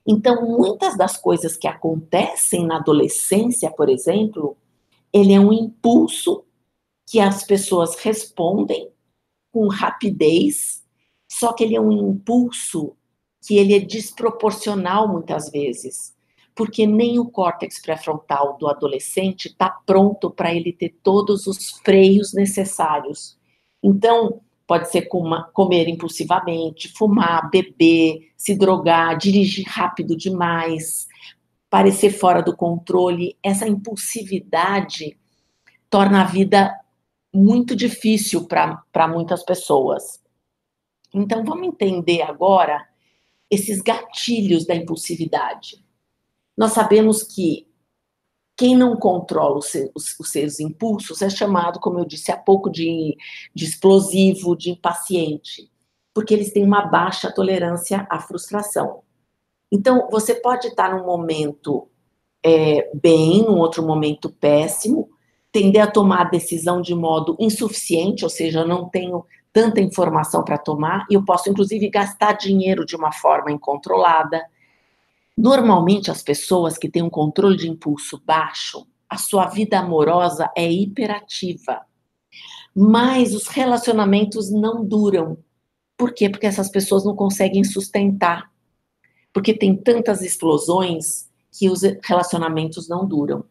Então, 0.06 0.46
muitas 0.46 0.98
das 0.98 1.16
coisas 1.16 1.56
que 1.56 1.68
acontecem 1.68 2.66
na 2.66 2.78
adolescência, 2.78 3.72
por 3.72 3.88
exemplo, 3.88 4.58
ele 5.14 5.34
é 5.34 5.40
um 5.40 5.54
impulso 5.54 6.44
que 7.08 7.20
as 7.20 7.46
pessoas 7.46 7.96
respondem 7.96 8.92
com 9.54 9.68
rapidez, 9.70 10.84
só 11.32 11.54
que 11.54 11.64
ele 11.64 11.76
é 11.76 11.82
um 11.82 12.12
impulso 12.12 12.96
que 13.42 13.58
ele 13.58 13.74
é 13.74 13.80
desproporcional 13.80 15.08
muitas 15.08 15.50
vezes 15.50 16.14
porque 16.60 16.86
nem 16.86 17.18
o 17.18 17.26
córtex 17.26 17.82
pré-frontal 17.82 18.58
do 18.58 18.68
adolescente 18.68 19.48
está 19.48 19.70
pronto 19.70 20.30
para 20.30 20.54
ele 20.54 20.74
ter 20.74 20.90
todos 21.02 21.48
os 21.48 21.70
freios 21.86 22.34
necessários. 22.34 23.40
Então, 23.82 24.42
pode 24.68 24.92
ser 24.92 25.04
comer 25.54 25.88
impulsivamente, 25.88 26.92
fumar, 26.98 27.50
beber, 27.50 28.34
se 28.36 28.58
drogar, 28.58 29.18
dirigir 29.18 29.66
rápido 29.66 30.18
demais, 30.18 31.08
parecer 31.70 32.10
fora 32.10 32.44
do 32.44 32.54
controle. 32.54 33.38
Essa 33.42 33.66
impulsividade 33.66 35.18
torna 35.90 36.24
a 36.24 36.26
vida 36.26 36.78
muito 37.34 37.74
difícil 37.74 38.50
para 38.50 39.08
muitas 39.08 39.44
pessoas. 39.44 40.22
Então, 41.14 41.46
vamos 41.46 41.70
entender 41.70 42.22
agora 42.22 42.86
esses 43.50 43.82
gatilhos 43.82 44.68
da 44.68 44.76
impulsividade. 44.76 45.88
Nós 46.60 46.74
sabemos 46.74 47.24
que 47.24 47.66
quem 48.58 48.76
não 48.76 48.98
controla 48.98 49.60
os 49.60 49.68
seus, 49.68 50.20
os 50.20 50.30
seus, 50.30 50.60
impulsos 50.60 51.22
é 51.22 51.30
chamado, 51.30 51.80
como 51.80 52.00
eu 52.00 52.04
disse 52.04 52.34
há 52.34 52.38
pouco, 52.38 52.70
de, 52.70 53.16
de 53.56 53.64
explosivo, 53.64 54.58
de 54.58 54.72
impaciente, 54.72 55.72
porque 56.14 56.34
eles 56.34 56.52
têm 56.52 56.66
uma 56.66 56.82
baixa 56.82 57.32
tolerância 57.34 58.06
à 58.10 58.20
frustração. 58.20 59.04
Então, 59.72 60.10
você 60.12 60.36
pode 60.36 60.68
estar 60.68 60.94
num 60.94 61.06
momento 61.06 61.88
é, 62.44 62.92
bem, 62.94 63.42
num 63.42 63.58
outro 63.58 63.82
momento 63.82 64.30
péssimo, 64.30 65.10
tender 65.54 65.82
a 65.82 65.90
tomar 65.90 66.24
a 66.24 66.30
decisão 66.30 66.82
de 66.82 66.94
modo 66.94 67.38
insuficiente, 67.40 68.26
ou 68.26 68.30
seja, 68.30 68.60
eu 68.60 68.68
não 68.68 68.90
tenho 68.90 69.26
tanta 69.54 69.80
informação 69.80 70.44
para 70.44 70.58
tomar, 70.58 71.06
e 71.10 71.14
eu 71.14 71.24
posso, 71.24 71.50
inclusive, 71.50 71.90
gastar 71.90 72.34
dinheiro 72.34 72.86
de 72.86 72.98
uma 72.98 73.14
forma 73.14 73.50
incontrolada 73.50 74.46
Normalmente, 75.42 76.12
as 76.12 76.22
pessoas 76.22 76.78
que 76.78 76.90
têm 76.90 77.02
um 77.02 77.10
controle 77.10 77.56
de 77.56 77.70
impulso 77.70 78.22
baixo, 78.26 78.86
a 79.10 79.18
sua 79.18 79.46
vida 79.46 79.80
amorosa 79.80 80.52
é 80.54 80.70
hiperativa. 80.70 81.80
Mas 82.76 83.34
os 83.34 83.48
relacionamentos 83.48 84.52
não 84.52 84.84
duram. 84.84 85.38
Por 85.98 86.14
quê? 86.14 86.30
Porque 86.30 86.46
essas 86.46 86.70
pessoas 86.70 87.06
não 87.06 87.16
conseguem 87.16 87.64
sustentar. 87.64 88.52
Porque 89.32 89.54
tem 89.54 89.78
tantas 89.78 90.22
explosões 90.22 91.30
que 91.58 91.70
os 91.70 91.84
relacionamentos 92.04 92.90
não 92.90 93.08
duram. 93.08 93.46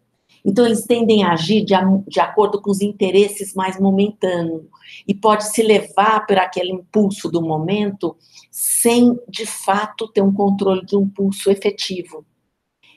Então, 0.45 0.64
eles 0.64 0.85
tendem 0.85 1.25
a 1.25 1.33
agir 1.33 1.64
de, 1.64 1.75
de 2.07 2.21
acordo 2.21 2.61
com 2.61 2.71
os 2.71 2.80
interesses 2.80 3.54
mais 3.54 3.78
momentâneos 3.78 4.64
e 5.07 5.14
pode 5.14 5.49
se 5.52 5.62
levar 5.62 6.26
por 6.26 6.38
aquele 6.38 6.73
impulso 6.73 7.30
do 7.30 7.42
momento 7.42 8.16
sem, 8.50 9.18
de 9.28 9.47
fato, 9.47 10.09
ter 10.09 10.23
um 10.23 10.33
controle 10.33 10.85
de 10.85 10.97
um 10.97 11.02
impulso 11.02 11.50
efetivo. 11.50 12.25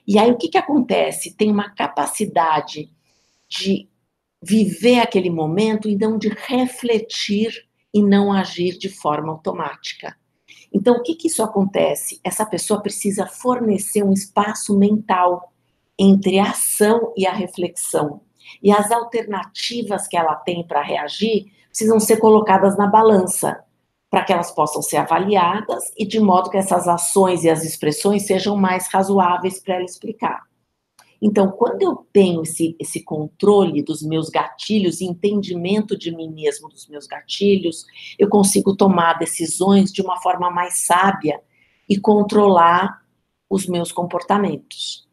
E 0.08 0.18
aí, 0.18 0.32
o 0.32 0.38
que, 0.38 0.50
que 0.50 0.58
acontece? 0.58 1.36
Tem 1.36 1.52
uma 1.52 1.70
capacidade 1.70 2.90
de 3.48 3.88
viver 4.44 5.00
aquele 5.00 5.30
momento 5.30 5.88
e 5.88 5.96
não 5.96 6.18
de 6.18 6.30
refletir 6.30 7.68
e 7.94 8.02
não 8.02 8.32
agir 8.32 8.78
de 8.78 8.90
forma 8.90 9.32
automática. 9.32 10.16
Então, 10.74 10.96
o 10.96 11.04
que, 11.04 11.16
que 11.16 11.28
isso 11.28 11.44
acontece? 11.44 12.20
Essa 12.24 12.46
pessoa 12.46 12.82
precisa 12.82 13.28
fornecer 13.28 14.04
um 14.04 14.14
espaço 14.14 14.78
mental 14.78 15.51
entre 16.04 16.40
a 16.40 16.50
ação 16.50 17.14
e 17.16 17.28
a 17.28 17.32
reflexão. 17.32 18.22
E 18.62 18.72
as 18.72 18.92
alternativas 18.92 20.08
que 20.08 20.18
ela 20.18 20.34
tem 20.34 20.66
para 20.66 20.82
reagir 20.82 21.52
precisam 21.70 22.00
ser 22.00 22.18
colocadas 22.18 22.76
na 22.76 22.88
balança, 22.88 23.64
para 24.10 24.24
que 24.24 24.34
elas 24.34 24.50
possam 24.50 24.82
ser 24.82 24.98
avaliadas 24.98 25.92
e 25.96 26.04
de 26.06 26.20
modo 26.20 26.50
que 26.50 26.58
essas 26.58 26.88
ações 26.88 27.44
e 27.44 27.50
as 27.52 27.64
expressões 27.64 28.26
sejam 28.26 28.56
mais 28.56 28.88
razoáveis 28.88 29.60
para 29.60 29.76
ela 29.76 29.86
explicar. 29.86 30.42
Então, 31.22 31.52
quando 31.52 31.84
eu 31.84 32.08
tenho 32.12 32.42
esse, 32.42 32.76
esse 32.80 33.04
controle 33.04 33.84
dos 33.84 34.02
meus 34.02 34.28
gatilhos, 34.28 35.02
entendimento 35.02 35.96
de 35.96 36.14
mim 36.14 36.32
mesmo 36.32 36.68
dos 36.68 36.88
meus 36.88 37.06
gatilhos, 37.06 37.86
eu 38.18 38.28
consigo 38.28 38.76
tomar 38.76 39.20
decisões 39.20 39.94
de 39.94 40.02
uma 40.02 40.20
forma 40.20 40.50
mais 40.50 40.80
sábia 40.80 41.40
e 41.88 42.00
controlar 42.00 43.04
os 43.48 43.68
meus 43.68 43.92
comportamentos. 43.92 45.11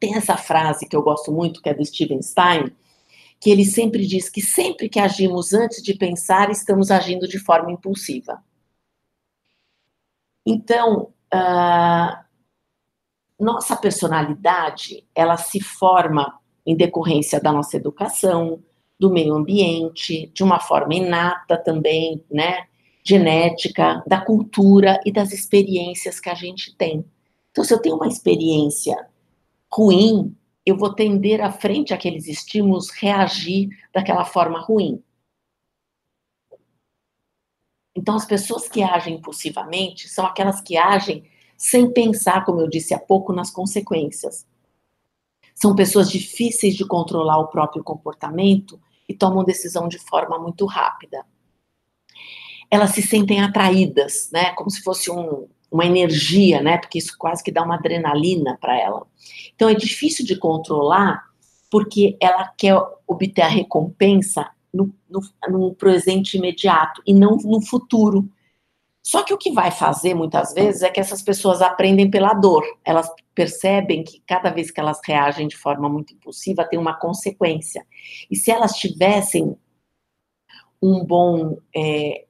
Tem 0.00 0.14
essa 0.16 0.36
frase 0.36 0.88
que 0.88 0.96
eu 0.96 1.02
gosto 1.02 1.32
muito, 1.32 1.60
que 1.60 1.68
é 1.68 1.74
do 1.74 1.84
Steven 1.84 2.22
Stein, 2.22 2.72
que 3.40 3.50
ele 3.50 3.64
sempre 3.64 4.06
diz 4.06 4.28
que 4.28 4.40
sempre 4.40 4.88
que 4.88 4.98
agimos 4.98 5.52
antes 5.52 5.82
de 5.82 5.94
pensar, 5.94 6.50
estamos 6.50 6.90
agindo 6.90 7.28
de 7.28 7.38
forma 7.38 7.70
impulsiva. 7.70 8.42
Então, 10.44 11.12
uh, 11.32 12.24
nossa 13.38 13.76
personalidade, 13.76 15.06
ela 15.14 15.36
se 15.36 15.60
forma 15.60 16.38
em 16.66 16.76
decorrência 16.76 17.40
da 17.40 17.52
nossa 17.52 17.76
educação, 17.76 18.62
do 18.98 19.10
meio 19.10 19.34
ambiente, 19.34 20.30
de 20.34 20.42
uma 20.42 20.58
forma 20.58 20.94
inata 20.94 21.56
também, 21.56 22.24
né? 22.30 22.66
Genética, 23.04 24.02
da 24.06 24.20
cultura 24.20 25.00
e 25.04 25.12
das 25.12 25.32
experiências 25.32 26.18
que 26.18 26.28
a 26.28 26.34
gente 26.34 26.76
tem. 26.76 27.04
Então, 27.50 27.64
se 27.64 27.72
eu 27.72 27.80
tenho 27.80 27.96
uma 27.96 28.08
experiência 28.08 28.96
ruim, 29.72 30.36
eu 30.64 30.76
vou 30.76 30.94
tender 30.94 31.40
à 31.40 31.50
frente 31.50 31.94
àqueles 31.94 32.26
estímulos, 32.26 32.90
reagir 32.90 33.68
daquela 33.92 34.24
forma 34.24 34.60
ruim. 34.60 35.02
Então, 37.96 38.14
as 38.14 38.24
pessoas 38.24 38.68
que 38.68 38.82
agem 38.82 39.14
impulsivamente 39.14 40.08
são 40.08 40.24
aquelas 40.24 40.60
que 40.60 40.76
agem 40.76 41.24
sem 41.56 41.92
pensar, 41.92 42.44
como 42.44 42.60
eu 42.60 42.68
disse 42.68 42.94
há 42.94 42.98
pouco, 42.98 43.32
nas 43.32 43.50
consequências. 43.50 44.46
São 45.54 45.74
pessoas 45.74 46.08
difíceis 46.08 46.76
de 46.76 46.86
controlar 46.86 47.38
o 47.38 47.48
próprio 47.48 47.82
comportamento 47.82 48.80
e 49.08 49.14
tomam 49.14 49.42
decisão 49.42 49.88
de 49.88 49.98
forma 49.98 50.38
muito 50.38 50.64
rápida. 50.66 51.26
Elas 52.70 52.90
se 52.90 53.02
sentem 53.02 53.40
atraídas, 53.40 54.30
né, 54.30 54.52
como 54.52 54.70
se 54.70 54.82
fosse 54.82 55.10
um, 55.10 55.48
uma 55.70 55.84
energia, 55.84 56.62
né? 56.62 56.78
Porque 56.78 56.98
isso 56.98 57.16
quase 57.18 57.42
que 57.42 57.52
dá 57.52 57.62
uma 57.62 57.76
adrenalina 57.76 58.56
para 58.60 58.78
ela. 58.78 59.06
Então 59.54 59.68
é 59.68 59.74
difícil 59.74 60.24
de 60.24 60.36
controlar 60.36 61.24
porque 61.70 62.16
ela 62.20 62.48
quer 62.56 62.74
obter 63.06 63.42
a 63.42 63.48
recompensa 63.48 64.50
no, 64.72 64.92
no, 65.08 65.20
no 65.48 65.74
presente 65.74 66.36
imediato 66.36 67.02
e 67.06 67.12
não 67.12 67.36
no 67.36 67.60
futuro. 67.60 68.28
Só 69.02 69.22
que 69.22 69.32
o 69.32 69.38
que 69.38 69.52
vai 69.52 69.70
fazer 69.70 70.14
muitas 70.14 70.52
vezes 70.52 70.82
é 70.82 70.90
que 70.90 71.00
essas 71.00 71.22
pessoas 71.22 71.62
aprendem 71.62 72.10
pela 72.10 72.34
dor. 72.34 72.62
Elas 72.84 73.10
percebem 73.34 74.04
que 74.04 74.22
cada 74.26 74.50
vez 74.50 74.70
que 74.70 74.80
elas 74.80 75.00
reagem 75.04 75.48
de 75.48 75.56
forma 75.56 75.88
muito 75.88 76.12
impulsiva 76.12 76.64
tem 76.64 76.78
uma 76.78 76.98
consequência. 76.98 77.86
E 78.30 78.36
se 78.36 78.50
elas 78.50 78.72
tivessem 78.72 79.56
um 80.82 81.04
bom 81.04 81.56
é, 81.74 82.26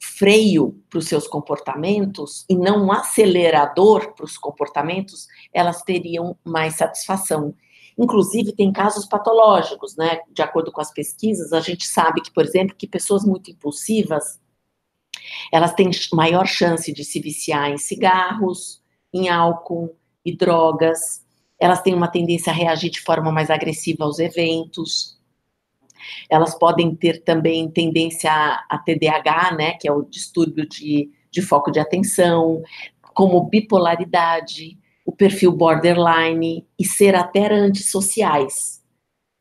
freio 0.00 0.72
para 0.88 0.98
os 0.98 1.06
seus 1.06 1.26
comportamentos 1.26 2.44
e 2.48 2.56
não 2.56 2.86
um 2.86 2.92
acelerador 2.92 4.14
para 4.14 4.24
os 4.24 4.36
comportamentos, 4.38 5.26
elas 5.52 5.82
teriam 5.82 6.36
mais 6.44 6.76
satisfação. 6.76 7.54
Inclusive, 7.98 8.52
tem 8.52 8.72
casos 8.72 9.06
patológicos, 9.06 9.96
né? 9.96 10.20
De 10.30 10.42
acordo 10.42 10.70
com 10.70 10.80
as 10.80 10.92
pesquisas, 10.92 11.52
a 11.52 11.60
gente 11.60 11.86
sabe 11.86 12.20
que, 12.20 12.30
por 12.30 12.44
exemplo, 12.44 12.76
que 12.76 12.86
pessoas 12.86 13.24
muito 13.24 13.50
impulsivas, 13.50 14.38
elas 15.50 15.72
têm 15.74 15.90
maior 16.12 16.46
chance 16.46 16.92
de 16.92 17.04
se 17.04 17.20
viciar 17.20 17.70
em 17.70 17.78
cigarros, 17.78 18.82
em 19.12 19.28
álcool 19.28 19.96
e 20.24 20.36
drogas, 20.36 21.24
elas 21.58 21.80
têm 21.80 21.94
uma 21.94 22.08
tendência 22.08 22.52
a 22.52 22.54
reagir 22.54 22.90
de 22.90 23.00
forma 23.00 23.32
mais 23.32 23.50
agressiva 23.50 24.04
aos 24.04 24.18
eventos, 24.18 25.15
elas 26.30 26.58
podem 26.58 26.94
ter 26.94 27.22
também 27.22 27.70
tendência 27.70 28.30
a, 28.32 28.78
TDAH, 28.78 29.56
né, 29.56 29.72
que 29.72 29.88
é 29.88 29.92
o 29.92 30.02
distúrbio 30.02 30.68
de, 30.68 31.10
de 31.30 31.42
foco 31.42 31.70
de 31.70 31.78
atenção, 31.78 32.62
como 33.14 33.48
bipolaridade, 33.48 34.78
o 35.04 35.12
perfil 35.12 35.52
borderline 35.52 36.66
e 36.78 36.84
ser 36.84 37.14
até 37.14 37.52
antissociais. 37.52 38.82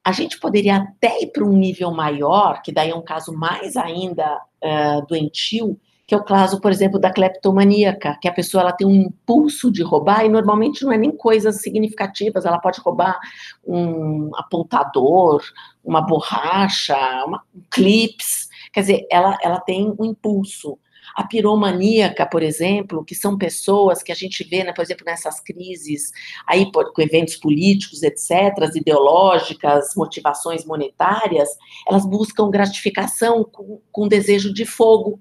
A 0.06 0.12
gente 0.12 0.40
poderia 0.40 0.78
até 0.78 1.24
ir 1.24 1.32
para 1.32 1.44
um 1.44 1.58
nível 1.58 1.92
maior, 1.92 2.62
que 2.62 2.72
daí 2.72 2.92
é 2.92 2.96
um 2.96 3.02
caso 3.02 3.34
mais 3.34 3.76
ainda 3.76 4.40
uh, 4.64 5.06
doentio, 5.08 5.80
que 6.08 6.14
é 6.14 6.18
o 6.18 6.24
caso, 6.24 6.62
por 6.62 6.72
exemplo, 6.72 7.00
da 7.00 7.12
cleptomaníaca, 7.12 8.18
que 8.22 8.28
a 8.28 8.34
pessoa 8.34 8.62
ela 8.62 8.72
tem 8.72 8.86
um 8.86 8.94
impulso 8.94 9.72
de 9.72 9.82
roubar 9.82 10.24
e 10.24 10.30
normalmente 10.30 10.84
não 10.84 10.92
é 10.92 10.98
nem 10.98 11.12
coisas 11.12 11.62
significativas, 11.62 12.46
ela 12.46 12.60
pode 12.60 12.80
roubar 12.80 13.20
um 13.66 14.30
apontador, 14.36 15.42
uma 15.84 16.02
borracha, 16.02 16.96
uma, 17.26 17.42
um 17.56 17.62
clips, 17.72 18.48
quer 18.72 18.82
dizer, 18.82 19.08
ela, 19.12 19.38
ela 19.42 19.60
tem 19.60 19.96
um 19.98 20.06
impulso. 20.06 20.78
A 21.16 21.24
piromaníaca, 21.24 22.26
por 22.26 22.44
exemplo, 22.44 23.04
que 23.04 23.16
são 23.16 23.38
pessoas 23.38 24.04
que 24.04 24.12
a 24.12 24.16
gente 24.16 24.44
vê, 24.44 24.64
né, 24.64 24.74
por 24.74 24.82
exemplo, 24.82 25.06
nessas 25.06 25.40
crises, 25.40 26.12
aí 26.46 26.70
com 26.72 27.02
eventos 27.02 27.38
políticos, 27.38 28.04
etc., 28.04 28.76
ideológicas, 28.76 29.94
motivações 29.96 30.66
monetárias, 30.66 31.50
elas 31.88 32.06
buscam 32.06 32.50
gratificação 32.50 33.44
com, 33.44 33.80
com 33.92 34.08
desejo 34.08 34.54
de 34.54 34.66
fogo, 34.66 35.20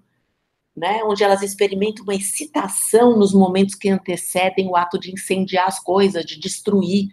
né, 0.76 1.02
onde 1.04 1.22
elas 1.22 1.42
experimentam 1.42 2.02
uma 2.02 2.14
excitação 2.14 3.16
nos 3.16 3.32
momentos 3.32 3.74
que 3.74 3.88
antecedem 3.88 4.68
o 4.68 4.76
ato 4.76 4.98
de 4.98 5.12
incendiar 5.12 5.68
as 5.68 5.78
coisas, 5.78 6.24
de 6.24 6.38
destruir. 6.38 7.08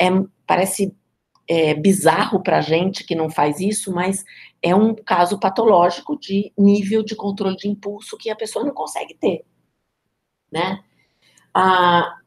É, 0.00 0.08
parece 0.46 0.94
é, 1.48 1.74
bizarro 1.74 2.42
para 2.42 2.58
a 2.58 2.62
gente 2.62 3.04
que 3.04 3.14
não 3.14 3.28
faz 3.28 3.60
isso, 3.60 3.92
mas 3.92 4.24
é 4.62 4.74
um 4.74 4.94
caso 4.94 5.38
patológico 5.38 6.18
de 6.18 6.52
nível 6.56 7.02
de 7.02 7.14
controle 7.14 7.56
de 7.56 7.68
impulso 7.68 8.16
que 8.16 8.30
a 8.30 8.36
pessoa 8.36 8.64
não 8.64 8.72
consegue 8.72 9.14
ter, 9.14 9.44
né? 10.50 10.82
A, 11.52 12.18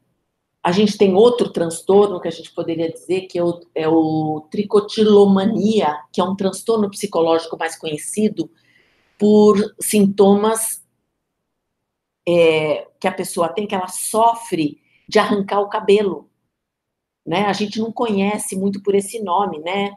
a 0.61 0.71
gente 0.71 0.97
tem 0.97 1.15
outro 1.15 1.49
transtorno 1.51 2.19
que 2.19 2.27
a 2.27 2.31
gente 2.31 2.51
poderia 2.51 2.91
dizer 2.91 3.21
que 3.21 3.39
é 3.39 3.43
o, 3.43 3.61
é 3.73 3.87
o 3.87 4.47
tricotilomania, 4.51 5.95
que 6.11 6.21
é 6.21 6.23
um 6.23 6.35
transtorno 6.35 6.89
psicológico 6.89 7.57
mais 7.57 7.75
conhecido, 7.77 8.49
por 9.17 9.57
sintomas 9.79 10.83
é, 12.27 12.87
que 12.99 13.07
a 13.07 13.11
pessoa 13.11 13.49
tem, 13.49 13.67
que 13.67 13.75
ela 13.75 13.87
sofre 13.87 14.81
de 15.07 15.19
arrancar 15.19 15.59
o 15.59 15.69
cabelo. 15.69 16.29
Né? 17.25 17.45
A 17.45 17.53
gente 17.53 17.79
não 17.79 17.91
conhece 17.91 18.55
muito 18.55 18.81
por 18.81 18.95
esse 18.95 19.21
nome, 19.21 19.59
né? 19.59 19.91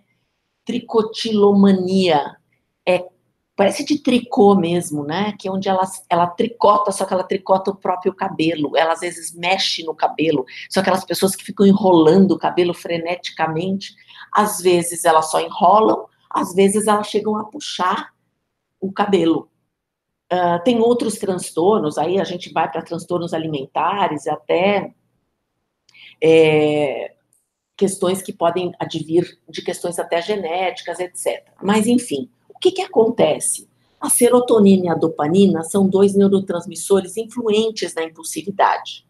Tricotilomania. 0.64 2.37
É, 2.87 3.06
parece 3.56 3.84
de 3.84 3.98
tricô 3.98 4.54
mesmo, 4.54 5.04
né? 5.04 5.34
Que 5.38 5.48
é 5.48 5.50
onde 5.50 5.68
ela, 5.68 5.82
ela 6.08 6.26
tricota, 6.26 6.92
só 6.92 7.04
que 7.04 7.12
ela 7.12 7.25
tricota 7.25 7.70
o 7.70 7.76
próprio 7.76 8.14
cabelo. 8.14 8.76
Ela 8.76 8.92
às 8.92 9.00
vezes 9.00 9.34
mexe 9.34 9.82
no 9.84 9.94
cabelo. 9.94 10.44
São 10.70 10.80
aquelas 10.80 11.04
pessoas 11.04 11.34
que 11.34 11.44
ficam 11.44 11.66
enrolando 11.66 12.32
o 12.32 12.38
cabelo 12.38 12.72
freneticamente. 12.72 13.94
Às 14.32 14.60
vezes 14.60 15.04
elas 15.04 15.30
só 15.30 15.40
enrolam, 15.40 16.06
às 16.30 16.54
vezes 16.54 16.87
elas 16.87 17.08
chegam 17.08 17.37
a 17.37 17.44
puxar 17.44 18.12
o 18.80 18.92
cabelo. 18.92 19.50
Uh, 20.32 20.62
tem 20.62 20.78
outros 20.78 21.14
transtornos, 21.14 21.97
aí 21.97 22.20
a 22.20 22.25
gente 22.25 22.52
vai 22.52 22.70
para 22.70 22.82
transtornos 22.82 23.32
alimentares, 23.32 24.26
até 24.26 24.92
é, 26.23 27.14
questões 27.76 28.20
que 28.20 28.32
podem 28.32 28.73
advir 28.78 29.38
de 29.49 29.62
questões 29.62 29.99
até 29.99 30.20
genéticas, 30.20 30.99
etc. 31.00 31.47
Mas, 31.62 31.87
enfim, 31.87 32.28
o 32.49 32.58
que, 32.58 32.73
que 32.73 32.82
acontece? 32.82 33.68
A 34.00 34.11
serotonina 34.11 34.87
e 34.87 34.88
a 34.88 34.94
dopamina 34.94 35.62
são 35.62 35.88
dois 35.88 36.14
neurotransmissores 36.14 37.16
influentes 37.16 37.94
na 37.94 38.04
impulsividade, 38.04 39.06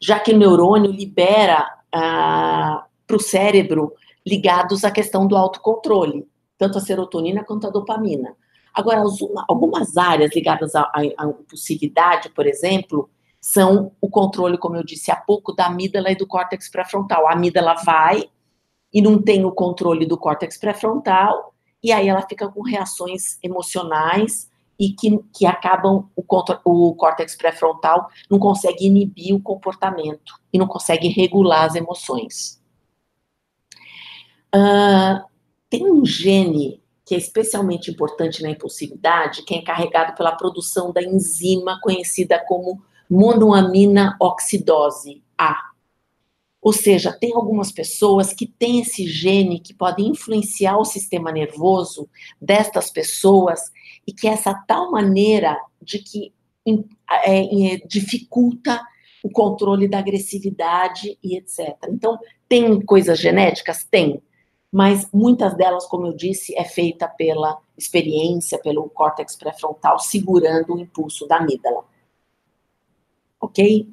já 0.00 0.18
que 0.20 0.32
o 0.32 0.38
neurônio 0.38 0.90
libera 0.90 1.66
ah, 1.92 2.86
para 3.06 3.16
o 3.16 3.20
cérebro 3.20 3.94
ligados 4.26 4.84
à 4.84 4.90
questão 4.90 5.26
do 5.26 5.36
autocontrole, 5.36 6.28
tanto 6.56 6.78
a 6.78 6.80
serotonina 6.80 7.44
quanto 7.44 7.66
a 7.66 7.70
dopamina. 7.70 8.36
Agora, 8.74 9.02
algumas 9.48 9.96
áreas 9.96 10.34
ligadas 10.34 10.74
à, 10.74 10.90
impulsividade, 11.40 12.30
por 12.30 12.46
exemplo, 12.46 13.10
são 13.40 13.92
o 14.00 14.08
controle, 14.08 14.56
como 14.56 14.76
eu 14.76 14.84
disse 14.84 15.10
há 15.10 15.16
pouco, 15.16 15.52
da 15.52 15.66
amígdala 15.66 16.10
e 16.10 16.16
do 16.16 16.26
córtex 16.26 16.70
pré-frontal. 16.70 17.26
A 17.26 17.32
amígdala 17.32 17.74
vai 17.84 18.30
e 18.92 19.02
não 19.02 19.20
tem 19.20 19.44
o 19.44 19.52
controle 19.52 20.06
do 20.06 20.18
córtex 20.18 20.58
pré-frontal, 20.58 21.54
e 21.82 21.90
aí 21.90 22.08
ela 22.08 22.22
fica 22.22 22.48
com 22.48 22.62
reações 22.62 23.38
emocionais 23.42 24.50
e 24.78 24.90
que, 24.90 25.18
que 25.32 25.46
acabam, 25.46 26.08
o, 26.16 26.24
o 26.64 26.94
córtex 26.94 27.36
pré-frontal 27.36 28.08
não 28.30 28.38
consegue 28.38 28.86
inibir 28.86 29.34
o 29.34 29.40
comportamento 29.40 30.34
e 30.52 30.58
não 30.58 30.66
consegue 30.66 31.08
regular 31.08 31.64
as 31.64 31.74
emoções. 31.74 32.60
Uh, 34.54 35.24
tem 35.70 35.90
um 35.90 36.04
gene 36.04 36.81
que 37.12 37.16
é 37.16 37.18
especialmente 37.18 37.90
importante 37.90 38.42
na 38.42 38.48
impulsividade, 38.48 39.44
que 39.44 39.52
é 39.52 39.58
encarregado 39.58 40.14
pela 40.16 40.32
produção 40.34 40.90
da 40.90 41.02
enzima 41.02 41.78
conhecida 41.82 42.42
como 42.42 42.80
monoamina 43.10 44.16
oxidose 44.18 45.22
A. 45.36 45.72
Ou 46.58 46.72
seja, 46.72 47.12
tem 47.12 47.34
algumas 47.34 47.70
pessoas 47.70 48.32
que 48.32 48.46
têm 48.46 48.80
esse 48.80 49.06
gene 49.06 49.60
que 49.60 49.74
pode 49.74 50.02
influenciar 50.02 50.78
o 50.78 50.86
sistema 50.86 51.30
nervoso 51.30 52.08
destas 52.40 52.90
pessoas 52.90 53.60
e 54.06 54.12
que 54.14 54.26
é 54.26 54.30
essa 54.30 54.54
tal 54.66 54.90
maneira 54.90 55.60
de 55.82 55.98
que 55.98 56.32
é, 57.26 57.74
é, 57.74 57.76
dificulta 57.86 58.80
o 59.22 59.28
controle 59.28 59.86
da 59.86 59.98
agressividade 59.98 61.18
e 61.22 61.36
etc. 61.36 61.76
Então, 61.90 62.18
tem 62.48 62.80
coisas 62.80 63.18
genéticas? 63.18 63.84
Tem. 63.84 64.22
Mas 64.72 65.06
muitas 65.12 65.54
delas, 65.54 65.86
como 65.86 66.06
eu 66.06 66.14
disse, 66.14 66.56
é 66.56 66.64
feita 66.64 67.06
pela 67.06 67.58
experiência, 67.76 68.58
pelo 68.58 68.88
córtex 68.88 69.36
pré-frontal, 69.36 69.98
segurando 69.98 70.74
o 70.74 70.80
impulso 70.80 71.26
da 71.26 71.36
amígdala 71.36 71.84
ok? 73.42 73.88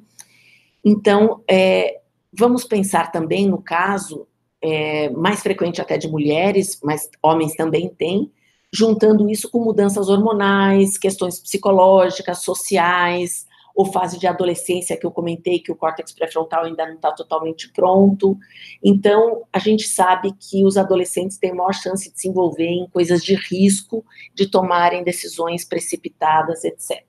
Então, 0.84 1.42
é, 1.50 2.00
vamos 2.32 2.64
pensar 2.64 3.10
também 3.10 3.48
no 3.48 3.60
caso, 3.60 4.26
é, 4.62 5.10
mais 5.10 5.40
frequente 5.40 5.80
até 5.80 5.98
de 5.98 6.08
mulheres, 6.08 6.78
mas 6.82 7.10
homens 7.20 7.54
também 7.56 7.88
têm, 7.88 8.30
juntando 8.72 9.28
isso 9.28 9.50
com 9.50 9.58
mudanças 9.64 10.08
hormonais, 10.08 10.96
questões 10.96 11.40
psicológicas, 11.40 12.38
sociais, 12.44 13.46
ou 13.80 13.86
fase 13.90 14.18
de 14.18 14.26
adolescência 14.26 14.94
que 14.94 15.06
eu 15.06 15.10
comentei 15.10 15.58
que 15.58 15.72
o 15.72 15.74
córtex 15.74 16.12
pré-frontal 16.12 16.66
ainda 16.66 16.84
não 16.84 16.96
está 16.96 17.10
totalmente 17.12 17.72
pronto. 17.72 18.36
Então, 18.84 19.44
a 19.50 19.58
gente 19.58 19.88
sabe 19.88 20.34
que 20.38 20.66
os 20.66 20.76
adolescentes 20.76 21.38
têm 21.38 21.54
maior 21.54 21.72
chance 21.72 22.12
de 22.12 22.20
se 22.20 22.28
envolver 22.28 22.66
em 22.66 22.86
coisas 22.90 23.24
de 23.24 23.34
risco, 23.34 24.04
de 24.34 24.50
tomarem 24.50 25.02
decisões 25.02 25.64
precipitadas, 25.64 26.62
etc. 26.62 27.02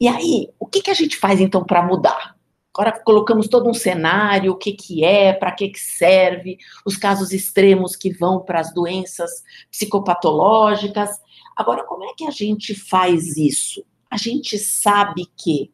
E 0.00 0.08
aí, 0.08 0.48
o 0.58 0.64
que, 0.64 0.80
que 0.80 0.90
a 0.90 0.94
gente 0.94 1.18
faz 1.18 1.38
então 1.38 1.62
para 1.62 1.82
mudar? 1.82 2.34
Agora 2.74 2.98
colocamos 3.04 3.46
todo 3.46 3.68
um 3.68 3.74
cenário, 3.74 4.52
o 4.52 4.56
que, 4.56 4.72
que 4.72 5.04
é, 5.04 5.34
para 5.34 5.52
que, 5.52 5.68
que 5.68 5.80
serve, 5.80 6.56
os 6.86 6.96
casos 6.96 7.30
extremos 7.30 7.94
que 7.94 8.10
vão 8.10 8.40
para 8.40 8.60
as 8.60 8.72
doenças 8.72 9.42
psicopatológicas. 9.70 11.10
Agora, 11.54 11.84
como 11.84 12.04
é 12.04 12.14
que 12.16 12.26
a 12.26 12.30
gente 12.30 12.74
faz 12.74 13.36
isso? 13.36 13.84
A 14.10 14.16
gente 14.16 14.58
sabe 14.58 15.26
que 15.36 15.72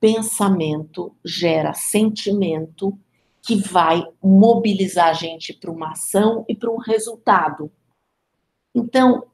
pensamento 0.00 1.16
gera 1.24 1.74
sentimento 1.74 2.98
que 3.42 3.56
vai 3.56 4.04
mobilizar 4.22 5.08
a 5.08 5.12
gente 5.12 5.52
para 5.52 5.70
uma 5.70 5.92
ação 5.92 6.44
e 6.48 6.54
para 6.54 6.70
um 6.70 6.76
resultado. 6.76 7.70
Então, 8.74 9.26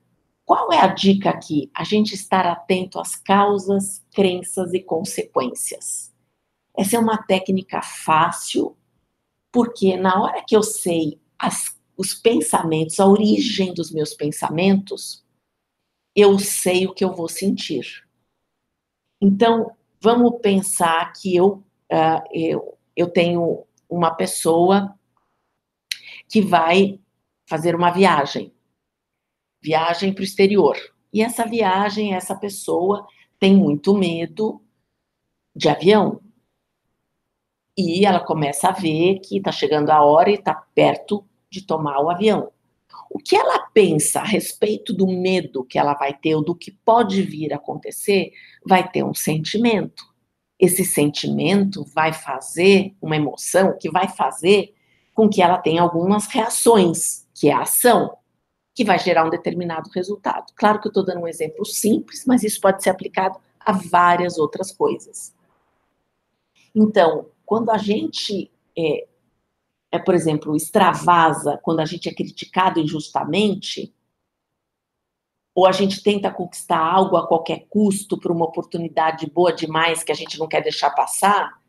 qual 0.44 0.72
é 0.72 0.78
a 0.78 0.88
dica 0.88 1.30
aqui? 1.30 1.70
A 1.74 1.84
gente 1.84 2.14
estar 2.14 2.46
atento 2.46 3.00
às 3.00 3.16
causas, 3.16 4.04
crenças 4.12 4.72
e 4.74 4.80
consequências. 4.80 6.12
Essa 6.76 6.96
é 6.96 6.98
uma 6.98 7.22
técnica 7.22 7.80
fácil, 7.82 8.76
porque 9.50 9.96
na 9.96 10.22
hora 10.22 10.44
que 10.46 10.54
eu 10.54 10.62
sei 10.62 11.20
as, 11.38 11.78
os 11.96 12.14
pensamentos, 12.14 13.00
a 13.00 13.06
origem 13.06 13.72
dos 13.72 13.90
meus 13.90 14.12
pensamentos, 14.12 15.24
eu 16.14 16.38
sei 16.38 16.86
o 16.86 16.94
que 16.94 17.04
eu 17.04 17.14
vou 17.14 17.28
sentir. 17.28 18.03
Então, 19.24 19.74
vamos 20.02 20.38
pensar 20.42 21.10
que 21.14 21.34
eu, 21.34 21.64
uh, 21.90 22.22
eu, 22.30 22.76
eu 22.94 23.08
tenho 23.08 23.64
uma 23.88 24.14
pessoa 24.14 24.94
que 26.28 26.42
vai 26.42 27.00
fazer 27.48 27.74
uma 27.74 27.90
viagem 27.90 28.52
viagem 29.62 30.12
para 30.12 30.20
o 30.20 30.24
exterior. 30.24 30.76
E 31.10 31.22
essa 31.22 31.46
viagem, 31.46 32.12
essa 32.12 32.36
pessoa 32.38 33.06
tem 33.38 33.56
muito 33.56 33.94
medo 33.94 34.60
de 35.56 35.70
avião. 35.70 36.20
E 37.74 38.04
ela 38.04 38.20
começa 38.20 38.68
a 38.68 38.72
ver 38.72 39.20
que 39.20 39.38
está 39.38 39.50
chegando 39.50 39.88
a 39.88 40.04
hora 40.04 40.30
e 40.30 40.34
está 40.34 40.54
perto 40.74 41.26
de 41.48 41.66
tomar 41.66 41.98
o 42.00 42.10
avião. 42.10 42.52
O 43.10 43.18
que 43.18 43.36
ela 43.36 43.58
pensa 43.72 44.20
a 44.20 44.24
respeito 44.24 44.92
do 44.92 45.06
medo 45.06 45.64
que 45.64 45.78
ela 45.78 45.94
vai 45.94 46.12
ter 46.12 46.34
ou 46.34 46.44
do 46.44 46.54
que 46.54 46.70
pode 46.70 47.22
vir 47.22 47.52
a 47.52 47.56
acontecer, 47.56 48.32
vai 48.66 48.88
ter 48.88 49.04
um 49.04 49.14
sentimento. 49.14 50.04
Esse 50.58 50.84
sentimento 50.84 51.84
vai 51.94 52.12
fazer 52.12 52.94
uma 53.00 53.16
emoção 53.16 53.76
que 53.78 53.90
vai 53.90 54.08
fazer 54.08 54.74
com 55.14 55.28
que 55.28 55.42
ela 55.42 55.58
tenha 55.58 55.82
algumas 55.82 56.26
reações, 56.26 57.26
que 57.34 57.48
é 57.48 57.52
a 57.52 57.62
ação 57.62 58.16
que 58.74 58.84
vai 58.84 58.98
gerar 58.98 59.24
um 59.24 59.30
determinado 59.30 59.88
resultado. 59.90 60.52
Claro 60.56 60.80
que 60.80 60.88
eu 60.88 60.90
estou 60.90 61.04
dando 61.04 61.20
um 61.20 61.28
exemplo 61.28 61.64
simples, 61.64 62.24
mas 62.26 62.42
isso 62.42 62.60
pode 62.60 62.82
ser 62.82 62.90
aplicado 62.90 63.38
a 63.60 63.72
várias 63.72 64.36
outras 64.36 64.72
coisas. 64.72 65.32
Então, 66.74 67.26
quando 67.46 67.70
a 67.70 67.78
gente 67.78 68.50
é, 68.76 69.06
é, 69.94 69.98
por 69.98 70.14
exemplo, 70.14 70.56
extravasa, 70.56 71.58
quando 71.62 71.80
a 71.80 71.84
gente 71.84 72.08
é 72.08 72.14
criticado 72.14 72.80
injustamente, 72.80 73.94
ou 75.54 75.66
a 75.66 75.72
gente 75.72 76.02
tenta 76.02 76.32
conquistar 76.32 76.78
algo 76.78 77.16
a 77.16 77.28
qualquer 77.28 77.66
custo 77.68 78.18
por 78.18 78.32
uma 78.32 78.44
oportunidade 78.44 79.30
boa 79.30 79.52
demais 79.52 80.02
que 80.02 80.10
a 80.10 80.14
gente 80.14 80.36
não 80.38 80.48
quer 80.48 80.62
deixar 80.62 80.90
passar, 80.90 81.62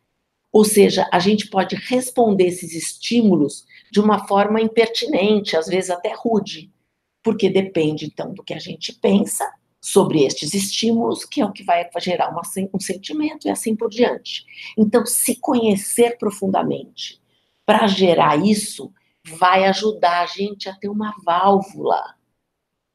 ou 0.51 0.65
seja, 0.65 1.07
a 1.11 1.19
gente 1.19 1.49
pode 1.49 1.75
responder 1.75 2.47
esses 2.47 2.73
estímulos 2.73 3.65
de 3.91 3.99
uma 3.99 4.27
forma 4.27 4.59
impertinente, 4.59 5.55
às 5.55 5.67
vezes 5.67 5.91
até 5.91 6.13
rude 6.15 6.73
porque 7.21 7.49
depende, 7.49 8.05
então, 8.05 8.31
do 8.33 8.43
que 8.43 8.53
a 8.53 8.59
gente 8.59 8.93
pensa 8.93 9.51
sobre 9.81 10.23
estes 10.23 10.53
estímulos, 10.53 11.25
que 11.25 11.41
é 11.41 11.45
o 11.45 11.51
que 11.51 11.63
vai 11.63 11.87
gerar 11.99 12.31
um 12.71 12.79
sentimento 12.79 13.47
e 13.47 13.49
assim 13.49 13.75
por 13.75 13.89
diante. 13.89 14.45
Então, 14.77 15.03
se 15.07 15.35
conhecer 15.35 16.19
profundamente 16.19 17.19
para 17.65 17.87
gerar 17.87 18.35
isso, 18.37 18.93
vai 19.37 19.65
ajudar 19.65 20.21
a 20.21 20.25
gente 20.25 20.69
a 20.69 20.75
ter 20.75 20.89
uma 20.89 21.13
válvula, 21.25 22.15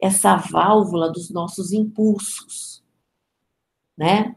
essa 0.00 0.36
válvula 0.36 1.10
dos 1.10 1.30
nossos 1.30 1.72
impulsos, 1.72 2.82
né? 3.96 4.36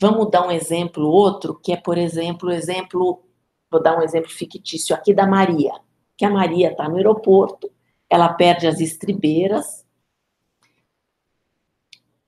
Vamos 0.00 0.30
dar 0.30 0.46
um 0.46 0.50
exemplo 0.50 1.08
outro, 1.08 1.58
que 1.58 1.72
é, 1.72 1.76
por 1.76 1.98
exemplo, 1.98 2.50
exemplo, 2.50 3.24
vou 3.70 3.82
dar 3.82 3.98
um 3.98 4.02
exemplo 4.02 4.30
fictício 4.30 4.94
aqui 4.94 5.12
da 5.12 5.26
Maria, 5.26 5.72
que 6.16 6.24
a 6.24 6.30
Maria 6.30 6.70
está 6.70 6.88
no 6.88 6.96
aeroporto, 6.96 7.72
ela 8.08 8.32
perde 8.32 8.66
as 8.66 8.80
estribeiras, 8.80 9.84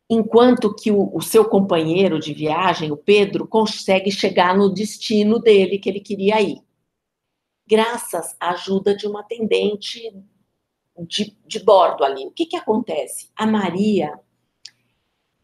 enquanto 0.09 0.75
que 0.75 0.91
o, 0.91 1.15
o, 1.15 1.23
seu 1.23 1.45
companheiro 1.45 2.19
de 2.19 2.35
viagem, 2.35 2.91
o 2.91 2.97
Pedro, 2.97 3.47
consegue 3.47 4.11
chegar 4.11 4.57
no 4.57 4.69
destino 4.69 5.39
dele 5.39 5.79
que 5.79 5.89
ele 5.89 6.01
queria 6.01 6.41
ir. 6.43 6.61
Graças 7.71 8.35
à 8.41 8.51
ajuda 8.51 8.97
de 8.97 9.07
uma 9.07 9.21
atendente 9.21 10.13
de, 11.07 11.37
de 11.47 11.61
bordo 11.61 12.03
ali. 12.03 12.27
O 12.27 12.33
que, 12.33 12.47
que 12.47 12.57
acontece? 12.57 13.31
A 13.37 13.47
Maria 13.47 14.19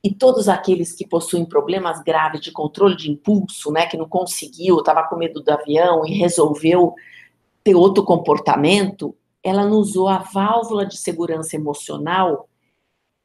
e 0.03 0.15
todos 0.15 0.49
aqueles 0.49 0.93
que 0.93 1.07
possuem 1.07 1.45
problemas 1.45 2.03
graves 2.03 2.41
de 2.41 2.53
controle 2.53 2.97
de 2.97 3.11
impulso, 3.11 3.73
né, 3.73 3.87
que 3.87 3.97
não 3.97 4.09
conseguiu, 4.09 4.79
estava 4.79 5.03
com 5.09 5.17
medo 5.17 5.43
do 5.43 5.51
avião 5.51 6.07
e 6.07 6.15
resolveu 6.15 6.95
ter 7.65 7.75
outro 7.75 8.05
comportamento, 8.05 9.17
ela 9.43 9.65
não 9.65 9.79
usou 9.79 10.09
a 10.09 10.19
válvula 10.19 10.87
de 10.87 10.97
segurança 10.97 11.57
emocional 11.57 12.49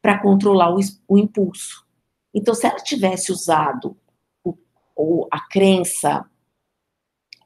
para 0.02 0.20
controlar 0.20 0.74
o, 0.74 0.80
o, 1.08 1.18
impulso. 1.20 1.86
Então, 2.34 2.56
se 2.56 2.66
ela 2.66 2.78
tivesse 2.78 3.32
usado 3.32 3.96
o, 4.44 4.58
o, 4.96 5.28
a 5.30 5.40
crença, 5.40 6.28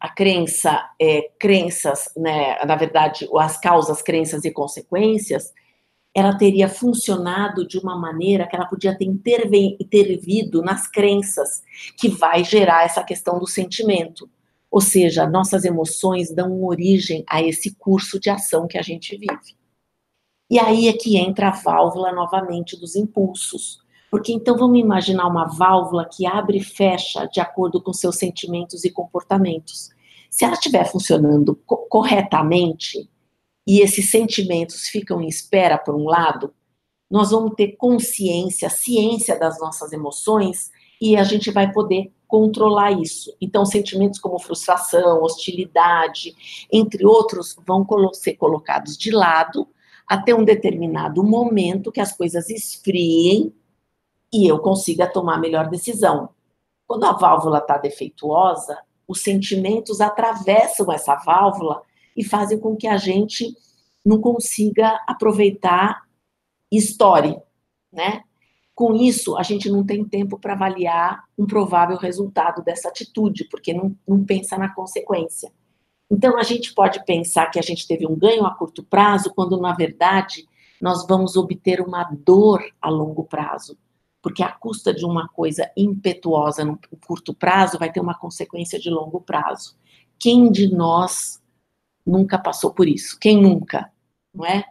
a 0.06 0.10
crença, 0.14 0.88
é, 1.02 1.32
crenças, 1.40 2.12
né, 2.16 2.64
na 2.64 2.76
verdade, 2.76 3.28
as 3.40 3.58
causas, 3.60 4.04
crenças 4.04 4.46
e 4.46 4.52
consequências, 4.52 5.52
ela 6.14 6.38
teria 6.38 6.70
funcionado 6.70 7.68
de 7.68 7.80
uma 7.80 7.98
maneira 7.98 8.48
que 8.48 8.56
ela 8.56 8.68
podia 8.68 8.96
ter 8.96 9.06
intervido 9.06 10.62
nas 10.62 10.88
crenças, 10.88 11.64
que 11.98 12.08
vai 12.08 12.44
gerar 12.44 12.86
essa 12.86 13.04
questão 13.04 13.40
do 13.40 13.48
sentimento. 13.48 14.30
Ou 14.70 14.80
seja, 14.80 15.28
nossas 15.28 15.66
emoções 15.66 16.32
dão 16.32 16.64
origem 16.64 17.24
a 17.28 17.42
esse 17.42 17.74
curso 17.76 18.20
de 18.20 18.30
ação 18.30 18.68
que 18.68 18.78
a 18.78 18.84
gente 18.84 19.18
vive. 19.18 19.56
E 20.52 20.60
aí 20.60 20.88
é 20.88 20.94
que 20.94 21.18
entra 21.18 21.48
a 21.48 21.52
válvula 21.52 22.12
novamente 22.12 22.80
dos 22.80 22.96
impulsos. 22.96 23.84
Porque 24.12 24.32
então 24.32 24.56
vamos 24.56 24.80
imaginar 24.80 25.28
uma 25.28 25.46
válvula 25.46 26.08
que 26.08 26.28
abre 26.28 26.60
e 26.60 26.64
fecha 26.64 27.26
de 27.26 27.40
acordo 27.40 27.82
com 27.82 27.92
seus 27.92 28.18
sentimentos 28.18 28.86
e 28.86 28.92
comportamentos. 28.92 29.95
Se 30.36 30.44
ela 30.44 30.56
estiver 30.56 30.84
funcionando 30.84 31.56
co 31.66 31.88
corretamente 31.88 33.10
e 33.66 33.80
esses 33.80 34.12
sentimentos 34.12 34.90
ficam 34.90 35.22
em 35.22 35.30
espera 35.30 35.78
por 35.78 35.96
um 35.96 36.10
lado, 36.10 36.54
nós 37.10 37.32
vamos 37.32 37.56
ter 37.56 37.78
consciência, 37.78 38.70
ciência 38.70 39.40
das 39.40 39.62
nossas 39.62 39.94
emoções 39.94 40.70
e 41.02 41.16
a 41.16 41.24
gente 41.24 41.50
vai 41.52 41.72
poder 41.72 42.12
controlar 42.28 42.92
isso. 42.92 43.34
Então, 43.40 43.66
sentimentos 43.66 44.20
como 44.20 44.38
frustração, 44.38 45.24
hostilidade, 45.24 46.36
entre 46.70 47.06
outros, 47.06 47.56
vão 47.66 47.88
ser 48.12 48.34
colocados 48.34 48.98
de 48.98 49.12
lado 49.12 49.66
até 50.06 50.36
um 50.36 50.44
determinado 50.44 51.24
momento 51.24 51.94
que 51.94 52.02
as 52.02 52.12
coisas 52.12 52.50
esfriem 52.50 53.54
e 54.34 54.46
eu 54.46 54.60
consiga 54.60 55.08
tomar 55.08 55.36
a 55.36 55.40
melhor 55.40 55.70
decisão. 55.70 56.28
Quando 56.86 57.06
a 57.06 57.14
válvula 57.14 57.60
está 57.60 57.78
defeituosa, 57.78 58.78
os 59.08 59.22
sentimentos 59.22 60.02
atravessam 60.02 60.92
essa 60.92 61.16
válvula 61.16 61.82
e 62.16 62.24
fazem 62.24 62.60
com 62.60 62.76
que 62.76 62.88
a 62.88 62.98
gente 62.98 63.56
não 64.06 64.20
consiga 64.20 65.04
aproveitar 65.08 66.04
e 66.72 66.80
né? 67.92 68.22
Com 68.74 68.94
isso, 68.94 69.38
a 69.38 69.44
gente 69.44 69.70
não 69.70 69.86
tem 69.86 70.04
tempo 70.04 70.38
para 70.38 70.54
avaliar 70.54 71.24
um 71.38 71.46
provável 71.46 71.96
resultado 71.96 72.62
dessa 72.62 72.90
atitude, 72.90 73.46
porque 73.46 73.74
não, 73.74 73.96
não 74.06 74.26
pensa 74.26 74.58
na 74.58 74.74
consequência. 74.74 75.52
Então, 76.12 76.38
a 76.38 76.44
gente 76.44 76.74
pode 76.74 77.04
pensar 77.06 77.48
que 77.48 77.58
a 77.58 77.62
gente 77.62 77.88
teve 77.88 78.06
um 78.06 78.16
ganho 78.16 78.46
a 78.46 78.54
curto 78.54 78.84
prazo, 78.84 79.34
quando, 79.34 79.60
na 79.60 79.74
verdade, 79.74 80.46
nós 80.82 81.08
vamos 81.08 81.38
obter 81.38 81.80
uma 81.80 82.04
dor 82.04 82.62
a 82.82 82.90
longo 82.90 83.24
prazo. 83.24 83.78
Porque 84.26 84.42
a 84.42 84.52
custa 84.52 84.92
de 84.92 85.06
uma 85.06 85.28
coisa 85.28 85.72
impetuosa 85.78 86.66
no 86.66 86.80
curto 87.06 87.32
prazo 87.32 87.78
vai 87.78 87.92
ter 87.92 88.00
uma 88.00 88.18
consequência 88.18 88.80
de 88.80 88.90
longo 88.90 89.22
prazo. 89.22 89.78
Quem 90.18 90.52
de 90.52 90.74
nós 90.74 91.40
nunca 92.04 92.40
passou 92.40 92.74
por 92.74 92.88
isso? 92.88 93.20
Quem 93.20 93.40
nunca? 93.40 93.94
Não 94.34 94.44
é? 94.44 94.66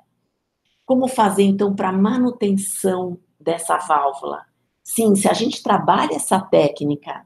Como 0.84 1.06
fazer, 1.06 1.44
então, 1.44 1.72
para 1.72 1.92
manutenção 1.92 3.16
dessa 3.38 3.78
válvula? 3.78 4.44
Sim, 4.82 5.14
se 5.14 5.28
a 5.28 5.32
gente 5.32 5.62
trabalha 5.62 6.16
essa 6.16 6.40
técnica 6.40 7.24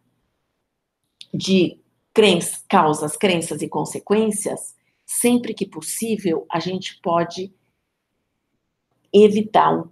de 1.32 1.80
crenças, 2.12 2.62
causas, 2.68 3.16
crenças 3.16 3.62
e 3.62 3.68
consequências, 3.70 4.76
sempre 5.06 5.54
que 5.54 5.66
possível, 5.66 6.44
a 6.50 6.60
gente 6.60 7.00
pode 7.00 7.50
evitar 9.14 9.82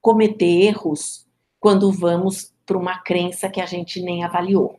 cometer 0.00 0.64
erros 0.64 1.27
quando 1.60 1.90
vamos 1.92 2.52
para 2.64 2.78
uma 2.78 2.98
crença 2.98 3.48
que 3.48 3.60
a 3.60 3.66
gente 3.66 4.00
nem 4.00 4.24
avaliou. 4.24 4.78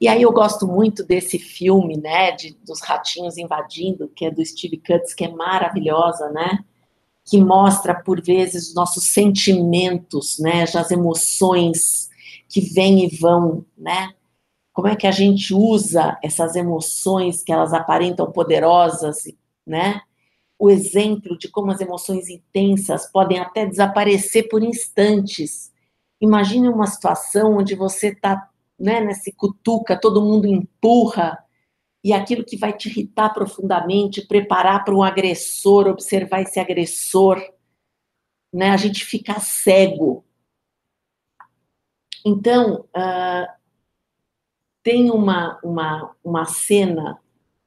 E 0.00 0.08
aí 0.08 0.22
eu 0.22 0.32
gosto 0.32 0.66
muito 0.66 1.04
desse 1.04 1.38
filme, 1.38 1.96
né, 1.96 2.32
de, 2.32 2.56
dos 2.66 2.80
ratinhos 2.80 3.38
invadindo, 3.38 4.08
que 4.08 4.26
é 4.26 4.30
do 4.30 4.44
Steve 4.44 4.76
Cutts, 4.78 5.14
que 5.14 5.24
é 5.24 5.30
maravilhosa, 5.30 6.30
né, 6.30 6.64
que 7.24 7.40
mostra 7.40 7.94
por 7.94 8.20
vezes 8.20 8.68
os 8.68 8.74
nossos 8.74 9.04
sentimentos, 9.04 10.38
né, 10.38 10.64
as 10.64 10.90
emoções 10.90 12.10
que 12.48 12.60
vêm 12.60 13.04
e 13.04 13.16
vão, 13.16 13.64
né, 13.78 14.12
como 14.74 14.88
é 14.88 14.96
que 14.96 15.06
a 15.06 15.12
gente 15.12 15.54
usa 15.54 16.18
essas 16.22 16.56
emoções 16.56 17.44
que 17.44 17.52
elas 17.52 17.72
aparentam 17.72 18.30
poderosas, 18.32 19.22
né? 19.64 20.02
O 20.64 20.70
exemplo 20.70 21.36
de 21.36 21.46
como 21.46 21.70
as 21.70 21.82
emoções 21.82 22.30
intensas 22.30 23.04
podem 23.12 23.38
até 23.38 23.66
desaparecer 23.66 24.48
por 24.48 24.62
instantes. 24.62 25.70
Imagine 26.18 26.70
uma 26.70 26.86
situação 26.86 27.58
onde 27.58 27.74
você 27.74 28.08
está, 28.08 28.48
né, 28.80 28.98
nesse 28.98 29.30
cutuca, 29.30 29.94
todo 29.94 30.24
mundo 30.24 30.46
empurra, 30.46 31.38
e 32.02 32.14
aquilo 32.14 32.42
que 32.42 32.56
vai 32.56 32.72
te 32.72 32.88
irritar 32.88 33.28
profundamente, 33.34 34.26
preparar 34.26 34.86
para 34.86 34.94
um 34.94 35.02
agressor, 35.02 35.86
observar 35.86 36.40
esse 36.40 36.58
agressor, 36.58 37.46
né? 38.50 38.70
A 38.70 38.78
gente 38.78 39.04
fica 39.04 39.38
cego. 39.40 40.24
Então, 42.24 42.88
uh, 42.96 43.52
tem 44.82 45.10
uma, 45.10 45.60
uma, 45.62 46.16
uma 46.24 46.46
cena 46.46 47.22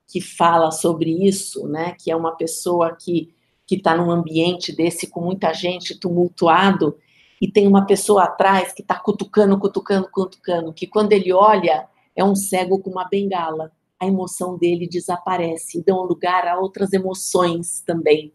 que 0.07 0.21
fala 0.21 0.71
sobre 0.71 1.27
isso, 1.27 1.67
né? 1.67 1.95
Que 1.99 2.11
é 2.11 2.15
uma 2.15 2.35
pessoa 2.35 2.95
que 2.95 3.35
que 3.67 3.75
está 3.75 3.95
num 3.97 4.09
ambiente 4.09 4.73
desse 4.73 5.07
com 5.07 5.19
muita 5.19 5.53
gente 5.53 5.99
tumultuado 5.99 6.97
e 7.39 7.51
tem 7.51 7.67
uma 7.67 7.85
pessoa 7.85 8.23
atrás 8.23 8.71
que 8.71 8.81
está 8.81 8.97
cutucando, 8.97 9.59
cutucando, 9.59 10.09
cutucando, 10.09 10.73
que 10.73 10.87
quando 10.87 11.11
ele 11.11 11.33
olha 11.33 11.87
é 12.15 12.23
um 12.23 12.33
cego 12.33 12.79
com 12.79 12.89
uma 12.89 13.07
bengala. 13.07 13.71
A 13.99 14.07
emoção 14.07 14.57
dele 14.57 14.87
desaparece 14.87 15.79
e 15.79 15.83
dão 15.83 16.03
lugar 16.03 16.47
a 16.47 16.59
outras 16.59 16.93
emoções 16.93 17.81
também, 17.81 18.31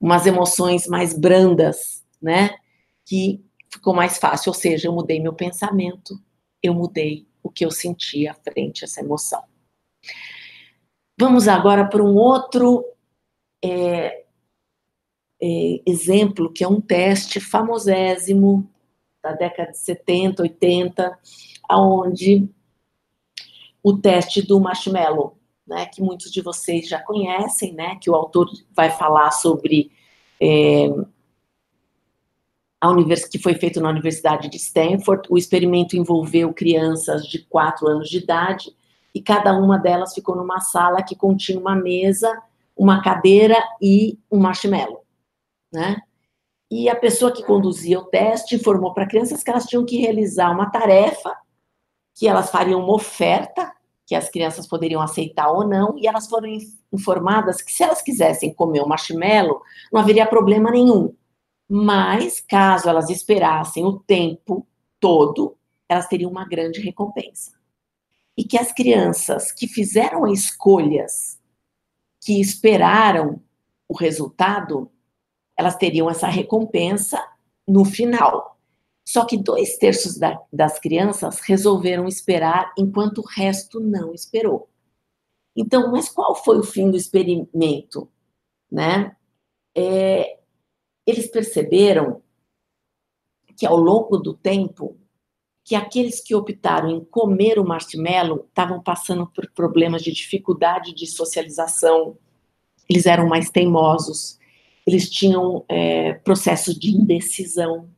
umas 0.00 0.26
emoções 0.26 0.86
mais 0.86 1.18
brandas, 1.18 2.04
né? 2.20 2.50
Que 3.04 3.42
ficou 3.72 3.94
mais 3.94 4.18
fácil. 4.18 4.50
Ou 4.50 4.54
seja, 4.54 4.88
eu 4.88 4.92
mudei 4.92 5.18
meu 5.18 5.32
pensamento, 5.32 6.14
eu 6.62 6.74
mudei 6.74 7.26
o 7.42 7.50
que 7.50 7.64
eu 7.64 7.70
sentia 7.70 8.34
frente 8.34 8.84
a 8.84 8.86
essa 8.86 9.00
emoção. 9.00 9.42
Vamos 11.20 11.46
agora 11.48 11.86
para 11.86 12.02
um 12.02 12.16
outro 12.16 12.82
é, 13.62 14.24
é, 15.38 15.82
exemplo, 15.84 16.50
que 16.50 16.64
é 16.64 16.66
um 16.66 16.80
teste 16.80 17.38
famosésimo 17.38 18.66
da 19.22 19.32
década 19.32 19.70
de 19.70 19.76
70, 19.76 20.42
80, 20.44 21.18
aonde 21.68 22.48
o 23.82 23.98
teste 23.98 24.40
do 24.40 24.58
marshmallow, 24.58 25.36
né, 25.66 25.84
que 25.84 26.00
muitos 26.00 26.32
de 26.32 26.40
vocês 26.40 26.88
já 26.88 26.98
conhecem, 27.02 27.74
né, 27.74 27.96
que 28.00 28.08
o 28.08 28.14
autor 28.14 28.48
vai 28.74 28.88
falar 28.88 29.30
sobre 29.30 29.92
é, 30.40 30.88
a 32.80 32.88
univers... 32.88 33.26
que 33.26 33.38
foi 33.38 33.52
feito 33.56 33.78
na 33.78 33.90
Universidade 33.90 34.48
de 34.48 34.56
Stanford. 34.56 35.28
O 35.28 35.36
experimento 35.36 35.98
envolveu 35.98 36.54
crianças 36.54 37.26
de 37.26 37.40
4 37.40 37.86
anos 37.88 38.08
de 38.08 38.16
idade 38.16 38.74
e 39.14 39.20
cada 39.20 39.52
uma 39.52 39.78
delas 39.78 40.14
ficou 40.14 40.36
numa 40.36 40.60
sala 40.60 41.02
que 41.02 41.16
continha 41.16 41.58
uma 41.58 41.74
mesa, 41.74 42.40
uma 42.76 43.02
cadeira 43.02 43.56
e 43.80 44.18
um 44.30 44.38
marshmallow, 44.38 45.04
né? 45.72 45.96
E 46.70 46.88
a 46.88 46.94
pessoa 46.94 47.32
que 47.32 47.42
conduzia 47.42 47.98
o 47.98 48.04
teste 48.04 48.54
informou 48.54 48.94
para 48.94 49.06
crianças 49.06 49.42
que 49.42 49.50
elas 49.50 49.66
tinham 49.66 49.84
que 49.84 49.96
realizar 49.96 50.52
uma 50.52 50.70
tarefa, 50.70 51.36
que 52.14 52.28
elas 52.28 52.50
fariam 52.50 52.80
uma 52.80 52.94
oferta, 52.94 53.72
que 54.06 54.14
as 54.14 54.28
crianças 54.28 54.68
poderiam 54.68 55.02
aceitar 55.02 55.50
ou 55.50 55.66
não, 55.66 55.98
e 55.98 56.06
elas 56.06 56.28
foram 56.28 56.48
informadas 56.92 57.60
que 57.60 57.72
se 57.72 57.82
elas 57.82 58.02
quisessem 58.02 58.54
comer 58.54 58.80
o 58.80 58.88
marshmallow, 58.88 59.60
não 59.92 60.00
haveria 60.00 60.26
problema 60.26 60.70
nenhum. 60.70 61.14
Mas, 61.68 62.40
caso 62.40 62.88
elas 62.88 63.10
esperassem 63.10 63.84
o 63.84 63.98
tempo 64.00 64.66
todo, 64.98 65.56
elas 65.88 66.06
teriam 66.06 66.30
uma 66.30 66.44
grande 66.44 66.80
recompensa. 66.80 67.59
E 68.40 68.44
que 68.44 68.56
as 68.56 68.72
crianças 68.72 69.52
que 69.52 69.68
fizeram 69.68 70.26
escolhas, 70.26 71.38
que 72.22 72.40
esperaram 72.40 73.38
o 73.86 73.94
resultado, 73.94 74.90
elas 75.54 75.76
teriam 75.76 76.08
essa 76.08 76.26
recompensa 76.26 77.22
no 77.68 77.84
final. 77.84 78.58
Só 79.06 79.26
que 79.26 79.36
dois 79.36 79.76
terços 79.76 80.16
da, 80.16 80.40
das 80.50 80.78
crianças 80.78 81.40
resolveram 81.40 82.08
esperar, 82.08 82.72
enquanto 82.78 83.18
o 83.18 83.26
resto 83.26 83.78
não 83.78 84.14
esperou. 84.14 84.70
Então, 85.54 85.92
mas 85.92 86.08
qual 86.08 86.34
foi 86.34 86.58
o 86.58 86.64
fim 86.64 86.90
do 86.90 86.96
experimento? 86.96 88.10
Né? 88.72 89.14
É, 89.76 90.38
eles 91.06 91.30
perceberam 91.30 92.22
que 93.54 93.66
ao 93.66 93.76
longo 93.76 94.16
do 94.16 94.32
tempo, 94.32 94.96
que 95.64 95.74
aqueles 95.74 96.20
que 96.20 96.34
optaram 96.34 96.90
em 96.90 97.04
comer 97.04 97.58
o 97.58 97.64
marshmallow 97.64 98.46
estavam 98.48 98.82
passando 98.82 99.26
por 99.26 99.50
problemas 99.50 100.02
de 100.02 100.12
dificuldade 100.12 100.94
de 100.94 101.06
socialização, 101.06 102.16
eles 102.88 103.06
eram 103.06 103.28
mais 103.28 103.50
teimosos, 103.50 104.38
eles 104.86 105.08
tinham 105.08 105.64
é, 105.68 106.14
processos 106.14 106.74
de 106.78 106.90
indecisão. 106.90 107.88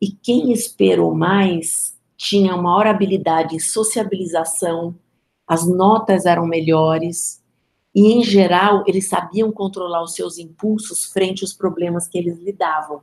E 0.00 0.10
quem 0.10 0.52
esperou 0.52 1.14
mais 1.14 1.96
tinha 2.16 2.56
maior 2.56 2.86
habilidade 2.86 3.56
em 3.56 3.60
sociabilização 3.60 4.94
as 5.46 5.66
notas 5.66 6.24
eram 6.24 6.46
melhores, 6.46 7.42
e, 7.94 8.12
em 8.12 8.24
geral, 8.24 8.82
eles 8.86 9.08
sabiam 9.08 9.52
controlar 9.52 10.02
os 10.02 10.14
seus 10.14 10.38
impulsos 10.38 11.04
frente 11.04 11.44
aos 11.44 11.52
problemas 11.52 12.08
que 12.08 12.18
eles 12.18 12.38
lidavam. 12.38 13.02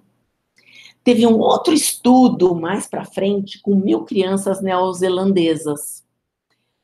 Teve 1.03 1.25
um 1.25 1.39
outro 1.39 1.73
estudo 1.73 2.53
mais 2.53 2.85
para 2.85 3.03
frente 3.03 3.59
com 3.61 3.75
mil 3.75 4.03
crianças 4.05 4.61
neozelandesas, 4.61 6.05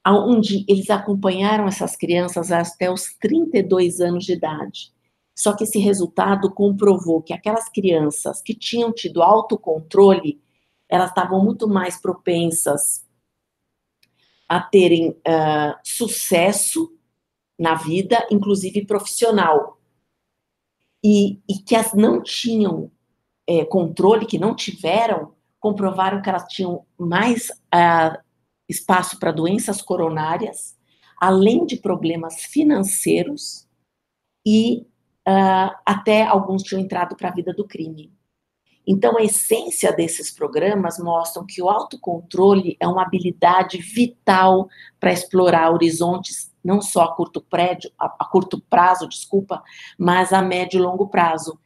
onde 0.05 0.65
eles 0.67 0.89
acompanharam 0.89 1.67
essas 1.67 1.95
crianças 1.95 2.51
até 2.51 2.89
os 2.91 3.13
32 3.19 3.99
anos 3.99 4.25
de 4.25 4.33
idade. 4.33 4.91
Só 5.35 5.55
que 5.55 5.65
esse 5.65 5.77
resultado 5.77 6.51
comprovou 6.51 7.21
que 7.21 7.31
aquelas 7.31 7.69
crianças 7.69 8.41
que 8.41 8.55
tinham 8.55 8.91
tido 8.91 9.21
autocontrole, 9.21 10.41
elas 10.89 11.09
estavam 11.09 11.43
muito 11.43 11.67
mais 11.67 12.01
propensas 12.01 13.05
a 14.49 14.59
terem 14.59 15.09
uh, 15.09 15.77
sucesso 15.83 16.91
na 17.59 17.75
vida, 17.75 18.25
inclusive 18.31 18.83
profissional. 18.85 19.79
E, 21.03 21.39
e 21.47 21.59
que 21.63 21.75
as 21.75 21.93
não 21.93 22.23
tinham 22.23 22.89
é, 23.47 23.63
controle, 23.65 24.25
que 24.25 24.37
não 24.37 24.55
tiveram, 24.55 25.33
comprovaram 25.59 26.21
que 26.21 26.29
elas 26.29 26.45
tinham 26.47 26.85
mais 26.97 27.49
uh, 27.73 28.17
espaço 28.67 29.17
para 29.19 29.31
doenças 29.31 29.81
coronárias, 29.81 30.77
além 31.19 31.65
de 31.65 31.77
problemas 31.77 32.43
financeiros 32.43 33.67
e 34.45 34.85
uh, 35.27 35.75
até 35.85 36.23
alguns 36.23 36.63
tinham 36.63 36.81
entrado 36.81 37.15
para 37.15 37.29
a 37.29 37.33
vida 37.33 37.53
do 37.53 37.65
crime. 37.65 38.11
Então, 38.89 39.17
a 39.17 39.23
essência 39.23 39.91
desses 39.91 40.31
programas 40.31 40.97
mostram 40.97 41.45
que 41.45 41.61
o 41.61 41.69
autocontrole 41.69 42.77
é 42.79 42.87
uma 42.87 43.01
habilidade 43.01 43.79
vital 43.79 44.69
para 44.97 45.11
explorar 45.11 45.73
horizontes 45.73 46.55
não 46.63 46.81
só 46.81 47.03
a 47.03 47.15
curto, 47.15 47.41
prédio, 47.41 47.91
a, 47.99 48.05
a 48.19 48.25
curto 48.25 48.61
prazo, 48.69 49.07
desculpa, 49.07 49.61
mas 49.97 50.31
a 50.31 50.41
médio 50.41 50.79
e 50.79 50.81
longo 50.81 51.07
prazo, 51.07 51.59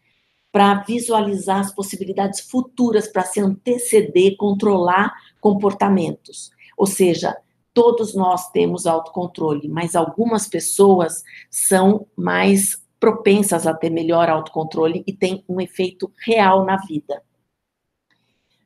para 0.51 0.83
visualizar 0.83 1.59
as 1.59 1.73
possibilidades 1.73 2.41
futuras, 2.41 3.07
para 3.07 3.23
se 3.23 3.39
anteceder, 3.39 4.35
controlar 4.35 5.13
comportamentos. 5.39 6.51
Ou 6.77 6.85
seja, 6.85 7.37
todos 7.73 8.13
nós 8.13 8.49
temos 8.51 8.85
autocontrole, 8.85 9.67
mas 9.69 9.95
algumas 9.95 10.47
pessoas 10.47 11.23
são 11.49 12.07
mais 12.15 12.85
propensas 12.99 13.65
a 13.65 13.73
ter 13.73 13.89
melhor 13.89 14.29
autocontrole 14.29 15.03
e 15.07 15.13
tem 15.13 15.43
um 15.47 15.59
efeito 15.59 16.11
real 16.23 16.65
na 16.65 16.77
vida. 16.77 17.23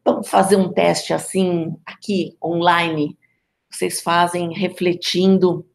Vamos 0.04 0.28
fazer 0.28 0.56
um 0.56 0.72
teste 0.72 1.14
assim, 1.14 1.76
aqui, 1.86 2.38
online. 2.44 3.18
Vocês 3.72 4.02
fazem 4.02 4.54
refletindo 4.54 5.66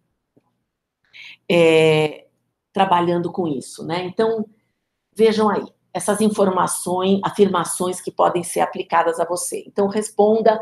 é, 1.50 2.26
trabalhando 2.72 3.32
com 3.32 3.48
isso, 3.48 3.84
né? 3.84 4.04
Então, 4.04 4.46
vejam 5.16 5.48
aí, 5.48 5.64
essas 5.92 6.20
informações, 6.20 7.20
afirmações 7.24 8.00
que 8.00 8.10
podem 8.10 8.42
ser 8.42 8.60
aplicadas 8.60 9.18
a 9.20 9.24
você. 9.24 9.64
Então, 9.66 9.88
responda 9.88 10.60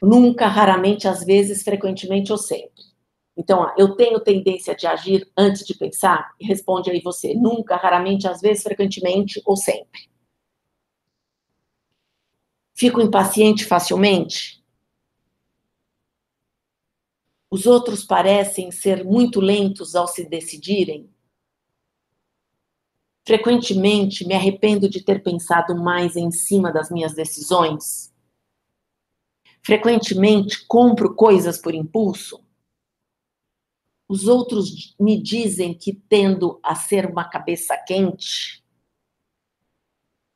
nunca, 0.00 0.46
raramente, 0.46 1.08
às 1.08 1.24
vezes, 1.24 1.62
frequentemente 1.62 2.30
ou 2.30 2.38
sempre. 2.38 2.82
Então, 3.36 3.72
eu 3.76 3.96
tenho 3.96 4.20
tendência 4.20 4.74
de 4.74 4.86
agir 4.86 5.30
antes 5.36 5.66
de 5.66 5.74
pensar? 5.76 6.32
Responde 6.40 6.90
aí 6.90 7.00
você, 7.00 7.34
nunca, 7.34 7.76
raramente, 7.76 8.28
às 8.28 8.40
vezes, 8.40 8.62
frequentemente 8.62 9.42
ou 9.44 9.56
sempre. 9.56 10.08
Fico 12.74 13.00
impaciente 13.00 13.64
facilmente? 13.64 14.62
Os 17.50 17.66
outros 17.66 18.04
parecem 18.04 18.72
ser 18.72 19.04
muito 19.04 19.40
lentos 19.40 19.94
ao 19.94 20.08
se 20.08 20.28
decidirem. 20.28 21.08
Frequentemente 23.26 24.26
me 24.26 24.34
arrependo 24.34 24.88
de 24.88 25.02
ter 25.02 25.22
pensado 25.22 25.74
mais 25.74 26.14
em 26.14 26.30
cima 26.30 26.70
das 26.70 26.90
minhas 26.90 27.14
decisões. 27.14 28.12
Frequentemente 29.62 30.66
compro 30.66 31.14
coisas 31.14 31.58
por 31.58 31.74
impulso. 31.74 32.44
Os 34.06 34.28
outros 34.28 34.94
me 35.00 35.20
dizem 35.20 35.72
que 35.72 35.94
tendo 35.94 36.60
a 36.62 36.74
ser 36.74 37.06
uma 37.06 37.24
cabeça 37.24 37.74
quente. 37.78 38.62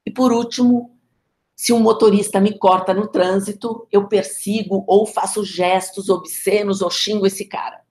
E 0.07 0.11
por 0.11 0.33
último, 0.33 0.99
se 1.55 1.75
um 1.75 1.81
motorista 1.81 2.41
me 2.41 2.57
corta 2.57 2.95
no 2.95 3.07
trânsito, 3.07 3.87
eu 3.93 4.09
persigo 4.09 4.85
ou 4.87 5.05
faço 5.05 5.45
gestos 5.45 6.09
obscenos 6.09 6.81
ou 6.81 6.91
xingo 6.91 7.27
esse 7.27 7.45
cara. 7.45 7.85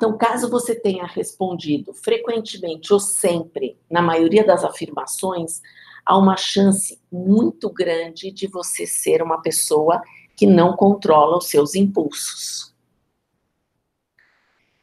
Então, 0.00 0.16
caso 0.16 0.48
você 0.48 0.74
tenha 0.74 1.04
respondido 1.04 1.92
frequentemente 1.92 2.90
ou 2.90 2.98
sempre, 2.98 3.78
na 3.90 4.00
maioria 4.00 4.42
das 4.42 4.64
afirmações, 4.64 5.60
há 6.06 6.16
uma 6.16 6.38
chance 6.38 6.98
muito 7.12 7.68
grande 7.68 8.30
de 8.30 8.46
você 8.46 8.86
ser 8.86 9.22
uma 9.22 9.42
pessoa 9.42 10.00
que 10.34 10.46
não 10.46 10.74
controla 10.74 11.36
os 11.36 11.48
seus 11.48 11.74
impulsos. 11.74 12.74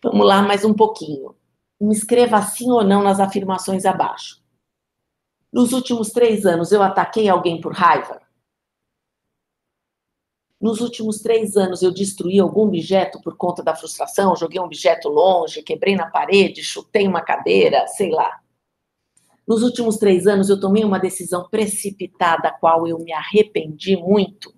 Vamos 0.04 0.24
lá 0.24 0.44
mais 0.44 0.64
um 0.64 0.76
pouquinho. 0.76 1.36
Me 1.82 1.96
escreva 1.96 2.40
sim 2.44 2.70
ou 2.70 2.84
não 2.84 3.02
nas 3.02 3.20
afirmações 3.20 3.88
abaixo. 3.88 4.40
Nos 5.52 5.74
últimos 5.74 6.12
três 6.12 6.46
anos, 6.46 6.72
eu 6.72 6.84
ataquei 6.84 7.28
alguém 7.28 7.60
por 7.60 7.74
raiva? 7.74 8.22
Nos 10.60 10.82
últimos 10.82 11.20
três 11.20 11.56
anos, 11.56 11.84
eu 11.84 11.94
destruí 11.94 12.40
algum 12.40 12.62
objeto 12.62 13.22
por 13.22 13.38
conta 13.38 13.64
da 13.64 13.76
frustração? 13.76 14.36
Joguei 14.36 14.60
um 14.60 14.66
objeto 14.66 15.08
longe, 15.08 15.62
quebrei 15.62 15.96
na 15.96 16.10
parede, 16.10 16.64
chutei 16.64 17.08
uma 17.08 17.22
cadeira, 17.22 17.86
sei 17.88 18.10
lá. 18.10 18.42
Nos 19.48 19.62
últimos 19.62 19.98
três 19.98 20.26
anos, 20.26 20.50
eu 20.50 20.60
tomei 20.60 20.84
uma 20.84 21.00
decisão 21.00 21.48
precipitada, 21.48 22.50
a 22.50 22.52
qual 22.52 22.88
eu 22.88 22.98
me 23.00 23.14
arrependi 23.14 23.96
muito? 23.96 24.54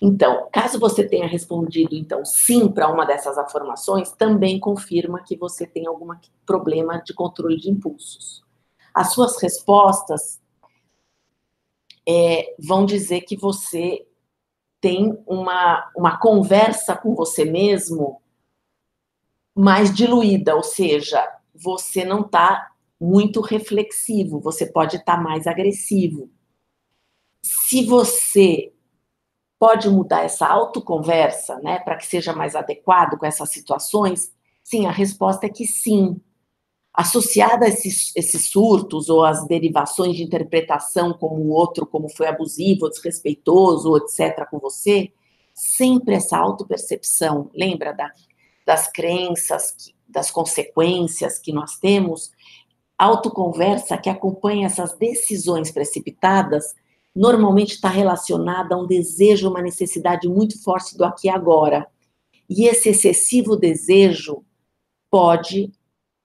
Então, 0.00 0.48
caso 0.50 0.78
você 0.78 1.06
tenha 1.06 1.26
respondido 1.26 1.94
então 1.94 2.24
sim 2.24 2.68
para 2.68 2.90
uma 2.90 3.04
dessas 3.04 3.36
afirmações, 3.36 4.10
também 4.12 4.58
confirma 4.58 5.22
que 5.22 5.36
você 5.36 5.66
tem 5.66 5.86
algum 5.86 6.08
problema 6.46 7.02
de 7.04 7.12
controle 7.12 7.58
de 7.58 7.68
impulsos. 7.68 8.42
As 8.94 9.12
suas 9.12 9.40
respostas 9.42 10.39
é, 12.08 12.54
vão 12.58 12.84
dizer 12.84 13.22
que 13.22 13.36
você 13.36 14.06
tem 14.80 15.16
uma, 15.26 15.90
uma 15.96 16.18
conversa 16.18 16.96
com 16.96 17.14
você 17.14 17.44
mesmo 17.44 18.20
mais 19.54 19.94
diluída, 19.94 20.56
ou 20.56 20.62
seja, 20.62 21.22
você 21.54 22.04
não 22.04 22.20
está 22.22 22.70
muito 23.00 23.40
reflexivo, 23.40 24.40
você 24.40 24.66
pode 24.66 24.96
estar 24.96 25.16
tá 25.16 25.22
mais 25.22 25.46
agressivo. 25.46 26.30
Se 27.42 27.84
você 27.84 28.72
pode 29.58 29.88
mudar 29.90 30.22
essa 30.22 30.46
autoconversa, 30.46 31.58
né, 31.58 31.78
para 31.80 31.96
que 31.96 32.06
seja 32.06 32.32
mais 32.32 32.56
adequado 32.56 33.18
com 33.18 33.26
essas 33.26 33.50
situações? 33.50 34.32
Sim, 34.64 34.86
a 34.86 34.90
resposta 34.90 35.46
é 35.46 35.50
que 35.50 35.66
sim. 35.66 36.20
Associada 36.92 37.66
a 37.66 37.68
esses, 37.68 38.14
esses 38.16 38.48
surtos 38.48 39.08
ou 39.08 39.24
as 39.24 39.46
derivações 39.46 40.16
de 40.16 40.22
interpretação 40.22 41.12
como 41.12 41.36
o 41.36 41.50
outro, 41.50 41.86
como 41.86 42.08
foi 42.08 42.26
abusivo, 42.26 42.88
desrespeitoso, 42.88 43.96
etc., 43.96 44.46
com 44.50 44.58
você, 44.58 45.12
sempre 45.54 46.14
essa 46.14 46.36
autopercepção, 46.36 47.50
lembra 47.54 47.92
da, 47.92 48.12
das 48.66 48.90
crenças, 48.90 49.74
das 50.08 50.30
consequências 50.30 51.38
que 51.38 51.52
nós 51.52 51.78
temos, 51.78 52.32
autoconversa 52.98 53.96
que 53.96 54.10
acompanha 54.10 54.66
essas 54.66 54.92
decisões 54.96 55.70
precipitadas 55.70 56.74
normalmente 57.14 57.74
está 57.74 57.88
relacionada 57.88 58.74
a 58.74 58.78
um 58.78 58.86
desejo, 58.86 59.48
uma 59.48 59.62
necessidade 59.62 60.28
muito 60.28 60.62
forte 60.62 60.96
do 60.96 61.04
aqui 61.04 61.26
e 61.26 61.30
agora. 61.30 61.86
E 62.48 62.66
esse 62.66 62.90
excessivo 62.90 63.56
desejo 63.56 64.44
pode 65.10 65.72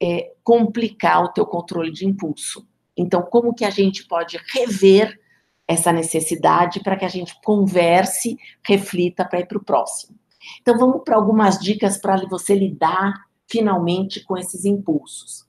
é, 0.05 0.33
complicar 0.43 1.23
o 1.23 1.29
teu 1.29 1.47
controle 1.47 1.91
de 1.91 2.05
impulso. 2.05 2.67
Então, 2.95 3.23
como 3.23 3.55
que 3.55 3.65
a 3.65 3.71
gente 3.71 4.07
pode 4.07 4.39
rever 4.53 5.19
essa 5.67 5.91
necessidade 5.91 6.79
para 6.81 6.95
que 6.95 7.03
a 7.03 7.09
gente 7.09 7.35
converse, 7.43 8.37
reflita 8.63 9.25
para 9.25 9.39
ir 9.39 9.47
para 9.47 9.57
o 9.57 9.63
próximo? 9.63 10.15
Então, 10.61 10.77
vamos 10.77 11.01
para 11.03 11.15
algumas 11.15 11.57
dicas 11.57 11.97
para 11.97 12.17
você 12.27 12.53
lidar 12.53 13.13
finalmente 13.47 14.23
com 14.23 14.37
esses 14.37 14.63
impulsos. 14.63 15.43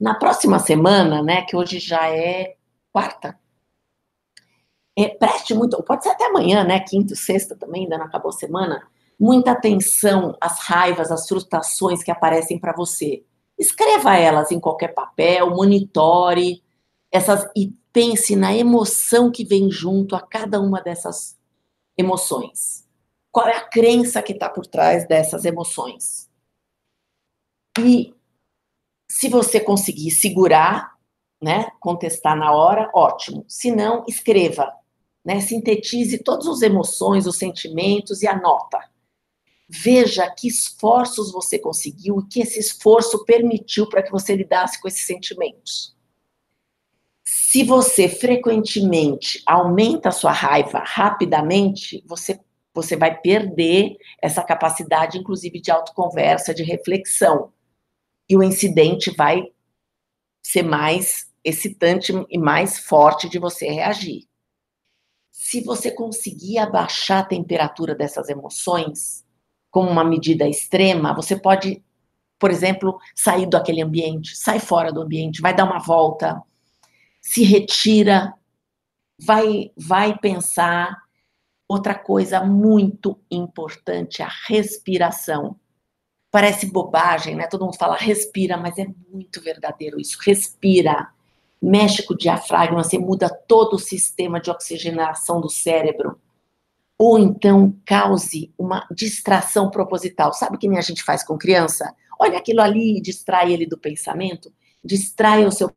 Na 0.00 0.14
próxima 0.14 0.58
semana, 0.58 1.22
né, 1.22 1.42
que 1.42 1.54
hoje 1.54 1.78
já 1.78 2.08
é 2.08 2.56
quarta, 2.90 3.38
é, 4.96 5.08
preste 5.08 5.52
muito, 5.52 5.82
pode 5.82 6.04
ser 6.04 6.10
até 6.10 6.26
amanhã, 6.26 6.64
né? 6.64 6.80
Quinta, 6.80 7.14
sexta 7.14 7.56
também, 7.56 7.82
ainda 7.82 7.98
não 7.98 8.06
acabou 8.06 8.30
a 8.30 8.32
semana. 8.32 8.86
Muita 9.18 9.50
atenção 9.50 10.36
às 10.40 10.60
raivas, 10.60 11.10
às 11.10 11.26
frustrações 11.26 12.02
que 12.02 12.10
aparecem 12.10 12.58
para 12.58 12.72
você. 12.72 13.24
Escreva 13.58 14.16
elas 14.16 14.50
em 14.50 14.60
qualquer 14.60 14.94
papel, 14.94 15.50
monitore 15.50 16.62
essas 17.10 17.48
e 17.56 17.72
pense 17.92 18.34
na 18.34 18.52
emoção 18.52 19.30
que 19.30 19.44
vem 19.44 19.70
junto 19.70 20.16
a 20.16 20.20
cada 20.20 20.60
uma 20.60 20.80
dessas 20.80 21.38
emoções. 21.96 22.84
Qual 23.30 23.46
é 23.46 23.56
a 23.56 23.68
crença 23.68 24.20
que 24.20 24.32
está 24.32 24.48
por 24.48 24.66
trás 24.66 25.06
dessas 25.06 25.44
emoções? 25.44 26.28
E 27.78 28.14
se 29.08 29.28
você 29.28 29.60
conseguir 29.60 30.10
segurar, 30.10 30.94
né, 31.40 31.70
contestar 31.78 32.36
na 32.36 32.52
hora, 32.52 32.90
ótimo. 32.92 33.44
Se 33.48 33.70
não, 33.70 34.04
escreva, 34.08 34.72
né, 35.24 35.40
sintetize 35.40 36.18
todas 36.18 36.48
as 36.48 36.62
emoções, 36.62 37.26
os 37.26 37.36
sentimentos 37.36 38.22
e 38.22 38.26
anota. 38.26 38.78
Veja 39.76 40.30
que 40.30 40.46
esforços 40.46 41.32
você 41.32 41.58
conseguiu 41.58 42.20
e 42.20 42.28
que 42.28 42.40
esse 42.40 42.60
esforço 42.60 43.24
permitiu 43.24 43.88
para 43.88 44.04
que 44.04 44.12
você 44.12 44.36
lidasse 44.36 44.80
com 44.80 44.86
esses 44.86 45.04
sentimentos. 45.04 45.96
Se 47.24 47.64
você 47.64 48.08
frequentemente 48.08 49.42
aumenta 49.44 50.10
a 50.10 50.12
sua 50.12 50.30
raiva 50.30 50.78
rapidamente, 50.78 52.04
você, 52.06 52.38
você 52.72 52.96
vai 52.96 53.20
perder 53.20 53.96
essa 54.22 54.44
capacidade, 54.44 55.18
inclusive, 55.18 55.60
de 55.60 55.72
autoconversa, 55.72 56.54
de 56.54 56.62
reflexão. 56.62 57.52
E 58.28 58.36
o 58.36 58.44
incidente 58.44 59.10
vai 59.10 59.42
ser 60.40 60.62
mais 60.62 61.32
excitante 61.42 62.12
e 62.30 62.38
mais 62.38 62.78
forte 62.78 63.28
de 63.28 63.40
você 63.40 63.66
reagir. 63.68 64.28
Se 65.32 65.60
você 65.62 65.90
conseguir 65.90 66.58
abaixar 66.58 67.22
a 67.22 67.26
temperatura 67.26 67.92
dessas 67.92 68.28
emoções, 68.28 69.23
como 69.74 69.90
uma 69.90 70.04
medida 70.04 70.48
extrema, 70.48 71.12
você 71.12 71.34
pode, 71.34 71.82
por 72.38 72.52
exemplo, 72.52 72.96
sair 73.12 73.44
daquele 73.44 73.82
ambiente, 73.82 74.36
sai 74.36 74.60
fora 74.60 74.92
do 74.92 75.02
ambiente, 75.02 75.42
vai 75.42 75.52
dar 75.52 75.64
uma 75.64 75.80
volta, 75.80 76.40
se 77.20 77.42
retira, 77.42 78.32
vai, 79.20 79.72
vai 79.76 80.16
pensar. 80.16 80.96
Outra 81.66 81.92
coisa 81.92 82.40
muito 82.44 83.18
importante, 83.28 84.22
a 84.22 84.30
respiração. 84.46 85.58
Parece 86.30 86.66
bobagem, 86.66 87.34
né? 87.34 87.48
Todo 87.48 87.64
mundo 87.64 87.76
fala 87.76 87.96
respira, 87.96 88.56
mas 88.56 88.78
é 88.78 88.86
muito 89.10 89.40
verdadeiro 89.40 90.00
isso. 90.00 90.16
Respira. 90.24 91.08
Mexe 91.60 92.04
com 92.04 92.14
o 92.14 92.16
diafragma, 92.16 92.84
você 92.84 92.96
muda 92.96 93.28
todo 93.28 93.74
o 93.74 93.78
sistema 93.78 94.40
de 94.40 94.52
oxigenação 94.52 95.40
do 95.40 95.48
cérebro. 95.48 96.20
Ou 96.98 97.18
então 97.18 97.76
cause 97.84 98.52
uma 98.56 98.86
distração 98.90 99.70
proposital. 99.70 100.32
Sabe 100.32 100.56
o 100.56 100.58
que 100.58 100.68
a 100.68 100.80
gente 100.80 101.02
faz 101.02 101.24
com 101.24 101.36
criança? 101.36 101.94
Olha 102.18 102.38
aquilo 102.38 102.60
ali 102.60 102.98
e 102.98 103.00
distrai 103.00 103.52
ele 103.52 103.66
do 103.66 103.78
pensamento. 103.78 104.52
Distrai 104.84 105.44
o 105.44 105.52
seu 105.52 105.70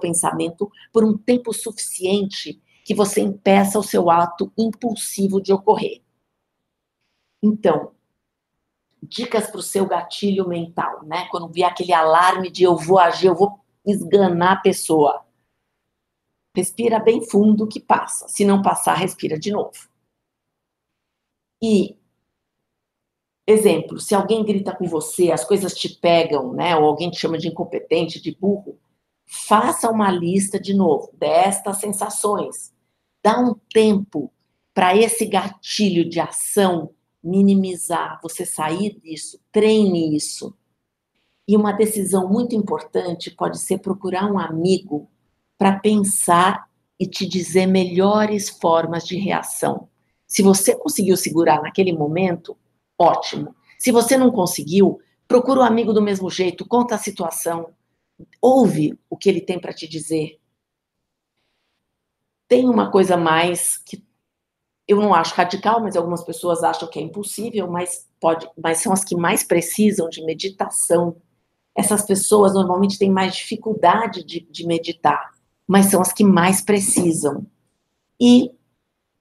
pensamento 0.00 0.70
por 0.92 1.04
um 1.04 1.16
tempo 1.16 1.52
suficiente 1.52 2.60
que 2.84 2.94
você 2.94 3.20
impeça 3.20 3.78
o 3.78 3.82
seu 3.82 4.10
ato 4.10 4.52
impulsivo 4.58 5.40
de 5.40 5.52
ocorrer. 5.52 6.02
Então, 7.42 7.92
dicas 9.02 9.46
para 9.46 9.60
o 9.60 9.62
seu 9.62 9.86
gatilho 9.86 10.48
mental, 10.48 11.04
né? 11.04 11.28
Quando 11.30 11.52
vier 11.52 11.70
aquele 11.70 11.92
alarme 11.92 12.50
de 12.50 12.64
eu 12.64 12.76
vou 12.76 12.98
agir, 12.98 13.28
eu 13.28 13.34
vou 13.34 13.60
esganar 13.86 14.52
a 14.52 14.60
pessoa. 14.60 15.24
Respira 16.56 16.98
bem 16.98 17.22
fundo 17.28 17.66
que 17.66 17.80
passa. 17.80 18.28
Se 18.28 18.44
não 18.44 18.62
passar, 18.62 18.94
respira 18.94 19.38
de 19.38 19.50
novo. 19.50 19.93
E 21.64 21.96
exemplo, 23.46 23.98
se 24.00 24.14
alguém 24.14 24.44
grita 24.44 24.74
com 24.74 24.86
você, 24.86 25.30
as 25.30 25.44
coisas 25.44 25.74
te 25.74 25.88
pegam, 25.88 26.52
né? 26.52 26.76
Ou 26.76 26.84
alguém 26.84 27.10
te 27.10 27.18
chama 27.18 27.38
de 27.38 27.48
incompetente, 27.48 28.20
de 28.20 28.34
burro, 28.34 28.78
Faça 29.26 29.90
uma 29.90 30.10
lista 30.10 30.60
de 30.60 30.74
novo 30.74 31.10
destas 31.18 31.78
sensações. 31.78 32.72
Dá 33.22 33.40
um 33.40 33.54
tempo 33.72 34.32
para 34.72 34.96
esse 34.96 35.24
gatilho 35.24 36.08
de 36.08 36.20
ação 36.20 36.90
minimizar, 37.22 38.20
você 38.22 38.44
sair 38.44 39.00
disso, 39.00 39.40
treine 39.50 40.14
isso. 40.14 40.54
E 41.48 41.56
uma 41.56 41.72
decisão 41.72 42.28
muito 42.28 42.54
importante 42.54 43.30
pode 43.30 43.58
ser 43.58 43.78
procurar 43.78 44.30
um 44.30 44.38
amigo 44.38 45.08
para 45.56 45.78
pensar 45.78 46.68
e 47.00 47.06
te 47.06 47.26
dizer 47.26 47.66
melhores 47.66 48.48
formas 48.48 49.06
de 49.06 49.16
reação. 49.16 49.88
Se 50.34 50.42
você 50.42 50.74
conseguiu 50.74 51.16
segurar 51.16 51.62
naquele 51.62 51.92
momento, 51.92 52.58
ótimo. 52.98 53.54
Se 53.78 53.92
você 53.92 54.16
não 54.18 54.32
conseguiu, 54.32 54.98
procura 55.28 55.60
um 55.60 55.62
amigo 55.62 55.92
do 55.92 56.02
mesmo 56.02 56.28
jeito, 56.28 56.66
conta 56.66 56.96
a 56.96 56.98
situação, 56.98 57.72
ouve 58.42 58.98
o 59.08 59.16
que 59.16 59.28
ele 59.28 59.40
tem 59.40 59.60
para 59.60 59.72
te 59.72 59.86
dizer. 59.86 60.40
Tem 62.48 62.68
uma 62.68 62.90
coisa 62.90 63.16
mais 63.16 63.78
que 63.78 64.04
eu 64.88 64.96
não 64.96 65.14
acho 65.14 65.36
radical, 65.36 65.80
mas 65.80 65.94
algumas 65.94 66.24
pessoas 66.24 66.64
acham 66.64 66.90
que 66.90 66.98
é 66.98 67.02
impossível, 67.02 67.70
mas 67.70 68.08
pode, 68.18 68.50
mas 68.60 68.78
são 68.78 68.92
as 68.92 69.04
que 69.04 69.14
mais 69.14 69.44
precisam 69.44 70.08
de 70.08 70.20
meditação. 70.24 71.14
Essas 71.76 72.04
pessoas 72.04 72.54
normalmente 72.54 72.98
têm 72.98 73.08
mais 73.08 73.36
dificuldade 73.36 74.24
de, 74.24 74.40
de 74.40 74.66
meditar, 74.66 75.32
mas 75.64 75.86
são 75.86 76.00
as 76.00 76.12
que 76.12 76.24
mais 76.24 76.60
precisam. 76.60 77.46
E 78.20 78.50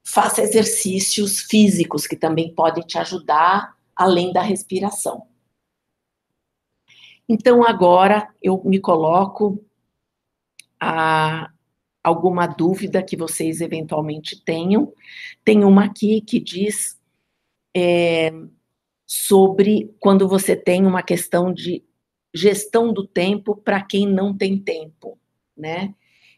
faça 0.04 0.42
exercícios 0.42 1.40
físicos 1.40 2.06
que 2.06 2.16
também 2.16 2.54
podem 2.54 2.84
te 2.84 2.98
ajudar 2.98 3.76
além 3.96 4.34
da 4.34 4.42
respiração. 4.42 5.28
Então, 7.28 7.64
agora 7.64 8.28
eu 8.42 8.62
me 8.66 8.80
coloco 8.80 9.64
a 10.80 11.50
alguma 12.04 12.46
dúvida 12.46 13.02
que 13.02 13.16
vocês 13.16 13.62
eventualmente 13.62 14.44
tenham. 14.44 14.94
Tem 15.46 15.64
uma 15.64 15.86
aqui 15.86 16.20
que 16.20 16.40
diz 16.40 17.00
é, 17.76 18.34
sobre 19.08 19.96
quando 20.00 20.28
você 20.28 20.56
tem 20.56 20.86
uma 20.86 21.02
questão 21.02 21.54
de 21.54 21.82
gestão 22.34 22.92
do 22.92 23.08
tempo 23.08 23.56
para 23.56 23.82
quem 23.82 24.06
não 24.06 24.36
tem 24.36 24.60
tempo, 24.60 25.18
né? 25.56 25.96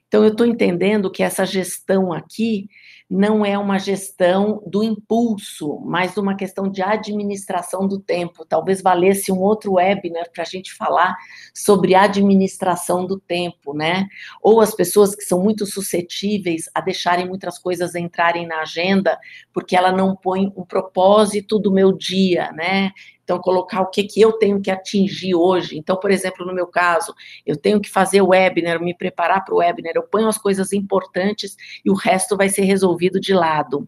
Então, 0.07 0.23
eu 0.23 0.31
estou 0.31 0.45
entendendo 0.45 1.09
que 1.09 1.23
essa 1.23 1.45
gestão 1.45 2.13
aqui 2.13 2.69
não 3.09 3.45
é 3.45 3.57
uma 3.57 3.77
gestão 3.77 4.63
do 4.65 4.83
impulso, 4.83 5.79
mas 5.85 6.17
uma 6.17 6.35
questão 6.35 6.69
de 6.69 6.81
administração 6.81 7.87
do 7.87 7.99
tempo. 7.99 8.45
Talvez 8.45 8.81
valesse 8.81 9.31
um 9.31 9.39
outro 9.39 9.73
webinar 9.73 10.31
para 10.31 10.41
a 10.41 10.45
gente 10.45 10.73
falar 10.73 11.15
sobre 11.53 11.93
administração 11.93 13.05
do 13.05 13.19
tempo, 13.19 13.73
né? 13.75 14.07
Ou 14.41 14.59
as 14.59 14.73
pessoas 14.73 15.15
que 15.15 15.23
são 15.23 15.41
muito 15.43 15.65
suscetíveis 15.67 16.69
a 16.73 16.81
deixarem 16.81 17.27
muitas 17.27 17.59
coisas 17.59 17.93
entrarem 17.93 18.47
na 18.47 18.61
agenda, 18.61 19.17
porque 19.53 19.75
ela 19.75 19.91
não 19.91 20.15
põe 20.15 20.51
um 20.55 20.65
propósito 20.65 21.59
do 21.59 21.71
meu 21.71 21.91
dia, 21.91 22.51
né? 22.53 22.91
Então, 23.25 23.39
colocar 23.39 23.81
o 23.81 23.89
que, 23.89 24.03
que 24.03 24.21
eu 24.21 24.33
tenho 24.33 24.61
que 24.61 24.69
atingir 24.69 25.33
hoje. 25.33 25.75
Então, 25.75 25.99
por 25.99 26.11
exemplo, 26.11 26.45
no 26.45 26.53
meu 26.53 26.67
caso, 26.67 27.11
eu 27.43 27.57
tenho 27.57 27.81
que 27.81 27.89
fazer 27.89 28.21
o 28.21 28.27
webinar, 28.27 28.79
me 28.79 28.95
preparar 28.95 29.43
para 29.43 29.53
o 29.53 29.57
webinar, 29.57 29.93
eu 29.95 30.03
ponho 30.03 30.27
as 30.27 30.37
coisas 30.37 30.71
importantes 30.71 31.57
e 31.83 31.89
o 31.89 31.95
resto 31.95 32.37
vai 32.37 32.49
ser 32.49 32.61
resolvido 32.95 33.19
de 33.19 33.33
lado. 33.33 33.87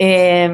É... 0.00 0.48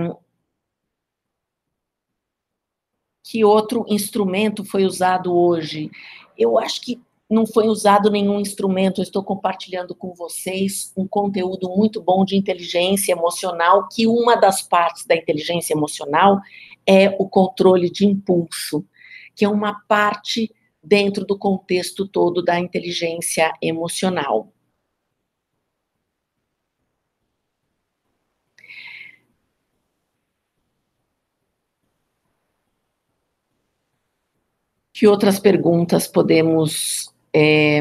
Que 3.24 3.44
outro 3.44 3.84
instrumento 3.88 4.64
foi 4.64 4.84
usado 4.84 5.34
hoje? 5.34 5.90
Eu 6.36 6.58
acho 6.58 6.80
que 6.80 7.00
não 7.28 7.46
foi 7.46 7.66
usado 7.66 8.10
nenhum 8.10 8.38
instrumento, 8.38 9.00
eu 9.00 9.04
estou 9.04 9.24
compartilhando 9.24 9.94
com 9.94 10.12
vocês 10.12 10.92
um 10.94 11.08
conteúdo 11.08 11.70
muito 11.70 12.02
bom 12.02 12.26
de 12.26 12.36
inteligência 12.36 13.12
emocional, 13.12 13.88
que 13.88 14.06
uma 14.06 14.36
das 14.36 14.60
partes 14.60 15.06
da 15.06 15.16
inteligência 15.16 15.72
emocional 15.72 16.38
é 16.86 17.08
o 17.18 17.26
controle 17.26 17.90
de 17.90 18.04
impulso, 18.04 18.84
que 19.34 19.46
é 19.46 19.48
uma 19.48 19.80
parte 19.88 20.54
dentro 20.84 21.24
do 21.24 21.38
contexto 21.38 22.06
todo 22.06 22.42
da 22.42 22.60
inteligência 22.60 23.50
emocional. 23.62 24.52
Que 35.02 35.08
outras 35.08 35.40
perguntas 35.40 36.06
podemos. 36.06 37.12
É, 37.34 37.80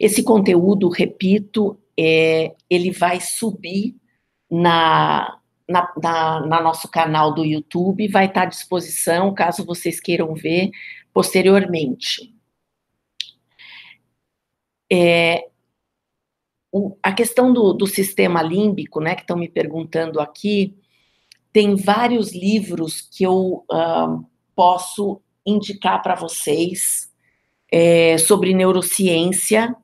esse 0.00 0.20
conteúdo, 0.24 0.88
repito, 0.88 1.78
é, 1.96 2.56
ele 2.68 2.90
vai 2.90 3.20
subir 3.20 3.94
na, 4.50 5.38
na, 5.68 5.92
na, 6.02 6.46
na, 6.48 6.60
nosso 6.60 6.90
canal 6.90 7.32
do 7.32 7.44
YouTube, 7.44 8.08
vai 8.08 8.26
estar 8.26 8.42
à 8.42 8.46
disposição 8.46 9.32
caso 9.32 9.64
vocês 9.64 10.00
queiram 10.00 10.34
ver 10.34 10.72
posteriormente. 11.14 12.34
É, 14.92 15.46
o, 16.72 16.96
a 17.00 17.12
questão 17.12 17.52
do, 17.52 17.72
do, 17.72 17.86
sistema 17.86 18.42
límbico, 18.42 19.00
né, 19.00 19.14
que 19.14 19.20
estão 19.20 19.36
me 19.36 19.48
perguntando 19.48 20.18
aqui, 20.18 20.76
tem 21.52 21.76
vários 21.76 22.34
livros 22.34 23.00
que 23.02 23.22
eu 23.22 23.64
uh, 23.70 24.26
posso 24.56 25.22
indicar 25.44 26.02
para 26.02 26.14
vocês 26.14 27.10
é, 27.72 28.18
sobre 28.18 28.54
neurociência 28.54 29.74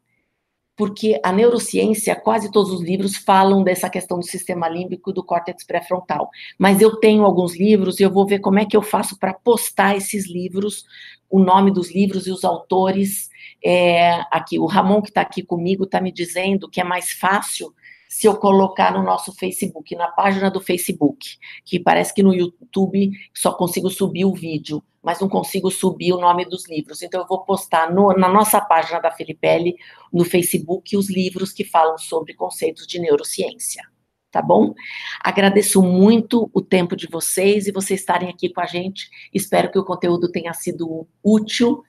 porque 0.76 1.18
a 1.24 1.32
neurociência, 1.32 2.14
quase 2.14 2.52
todos 2.52 2.70
os 2.70 2.82
livros 2.82 3.16
falam 3.16 3.64
dessa 3.64 3.88
questão 3.88 4.18
do 4.18 4.26
sistema 4.26 4.68
límbico 4.68 5.10
do 5.10 5.24
córtex 5.24 5.64
pré-frontal. 5.64 6.28
Mas 6.58 6.82
eu 6.82 6.96
tenho 6.96 7.24
alguns 7.24 7.58
livros 7.58 7.98
e 7.98 8.02
eu 8.02 8.10
vou 8.10 8.26
ver 8.26 8.40
como 8.40 8.58
é 8.58 8.66
que 8.66 8.76
eu 8.76 8.82
faço 8.82 9.18
para 9.18 9.32
postar 9.32 9.96
esses 9.96 10.28
livros, 10.28 10.84
o 11.30 11.38
nome 11.38 11.70
dos 11.70 11.90
livros 11.90 12.26
e 12.26 12.30
os 12.30 12.44
autores. 12.44 13.30
É, 13.64 14.20
aqui, 14.30 14.58
o 14.58 14.66
Ramon, 14.66 15.00
que 15.00 15.08
está 15.08 15.22
aqui 15.22 15.42
comigo, 15.42 15.84
está 15.84 15.98
me 15.98 16.12
dizendo 16.12 16.68
que 16.68 16.80
é 16.80 16.84
mais 16.84 17.10
fácil 17.10 17.74
se 18.08 18.26
eu 18.26 18.36
colocar 18.36 18.92
no 18.92 19.02
nosso 19.02 19.32
Facebook, 19.34 19.94
na 19.94 20.08
página 20.08 20.50
do 20.50 20.60
Facebook, 20.60 21.36
que 21.64 21.78
parece 21.78 22.14
que 22.14 22.22
no 22.22 22.34
YouTube 22.34 23.10
só 23.34 23.52
consigo 23.52 23.90
subir 23.90 24.24
o 24.24 24.34
vídeo, 24.34 24.82
mas 25.02 25.20
não 25.20 25.28
consigo 25.28 25.70
subir 25.70 26.12
o 26.12 26.20
nome 26.20 26.44
dos 26.44 26.68
livros. 26.68 27.02
Então 27.02 27.20
eu 27.20 27.26
vou 27.26 27.44
postar 27.44 27.92
no, 27.92 28.12
na 28.12 28.28
nossa 28.28 28.60
página 28.60 29.00
da 29.00 29.10
Filipelli, 29.10 29.76
no 30.12 30.24
Facebook, 30.24 30.96
os 30.96 31.10
livros 31.10 31.52
que 31.52 31.64
falam 31.64 31.98
sobre 31.98 32.34
conceitos 32.34 32.86
de 32.86 32.98
neurociência. 32.98 33.82
Tá 34.30 34.42
bom? 34.42 34.74
Agradeço 35.20 35.80
muito 35.80 36.50
o 36.52 36.60
tempo 36.60 36.94
de 36.94 37.06
vocês 37.06 37.66
e 37.66 37.72
vocês 37.72 38.00
estarem 38.00 38.28
aqui 38.28 38.52
com 38.52 38.60
a 38.60 38.66
gente. 38.66 39.08
Espero 39.32 39.70
que 39.70 39.78
o 39.78 39.84
conteúdo 39.84 40.30
tenha 40.30 40.52
sido 40.52 41.08
útil 41.22 41.82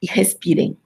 e 0.00 0.06
respirem. 0.06 0.78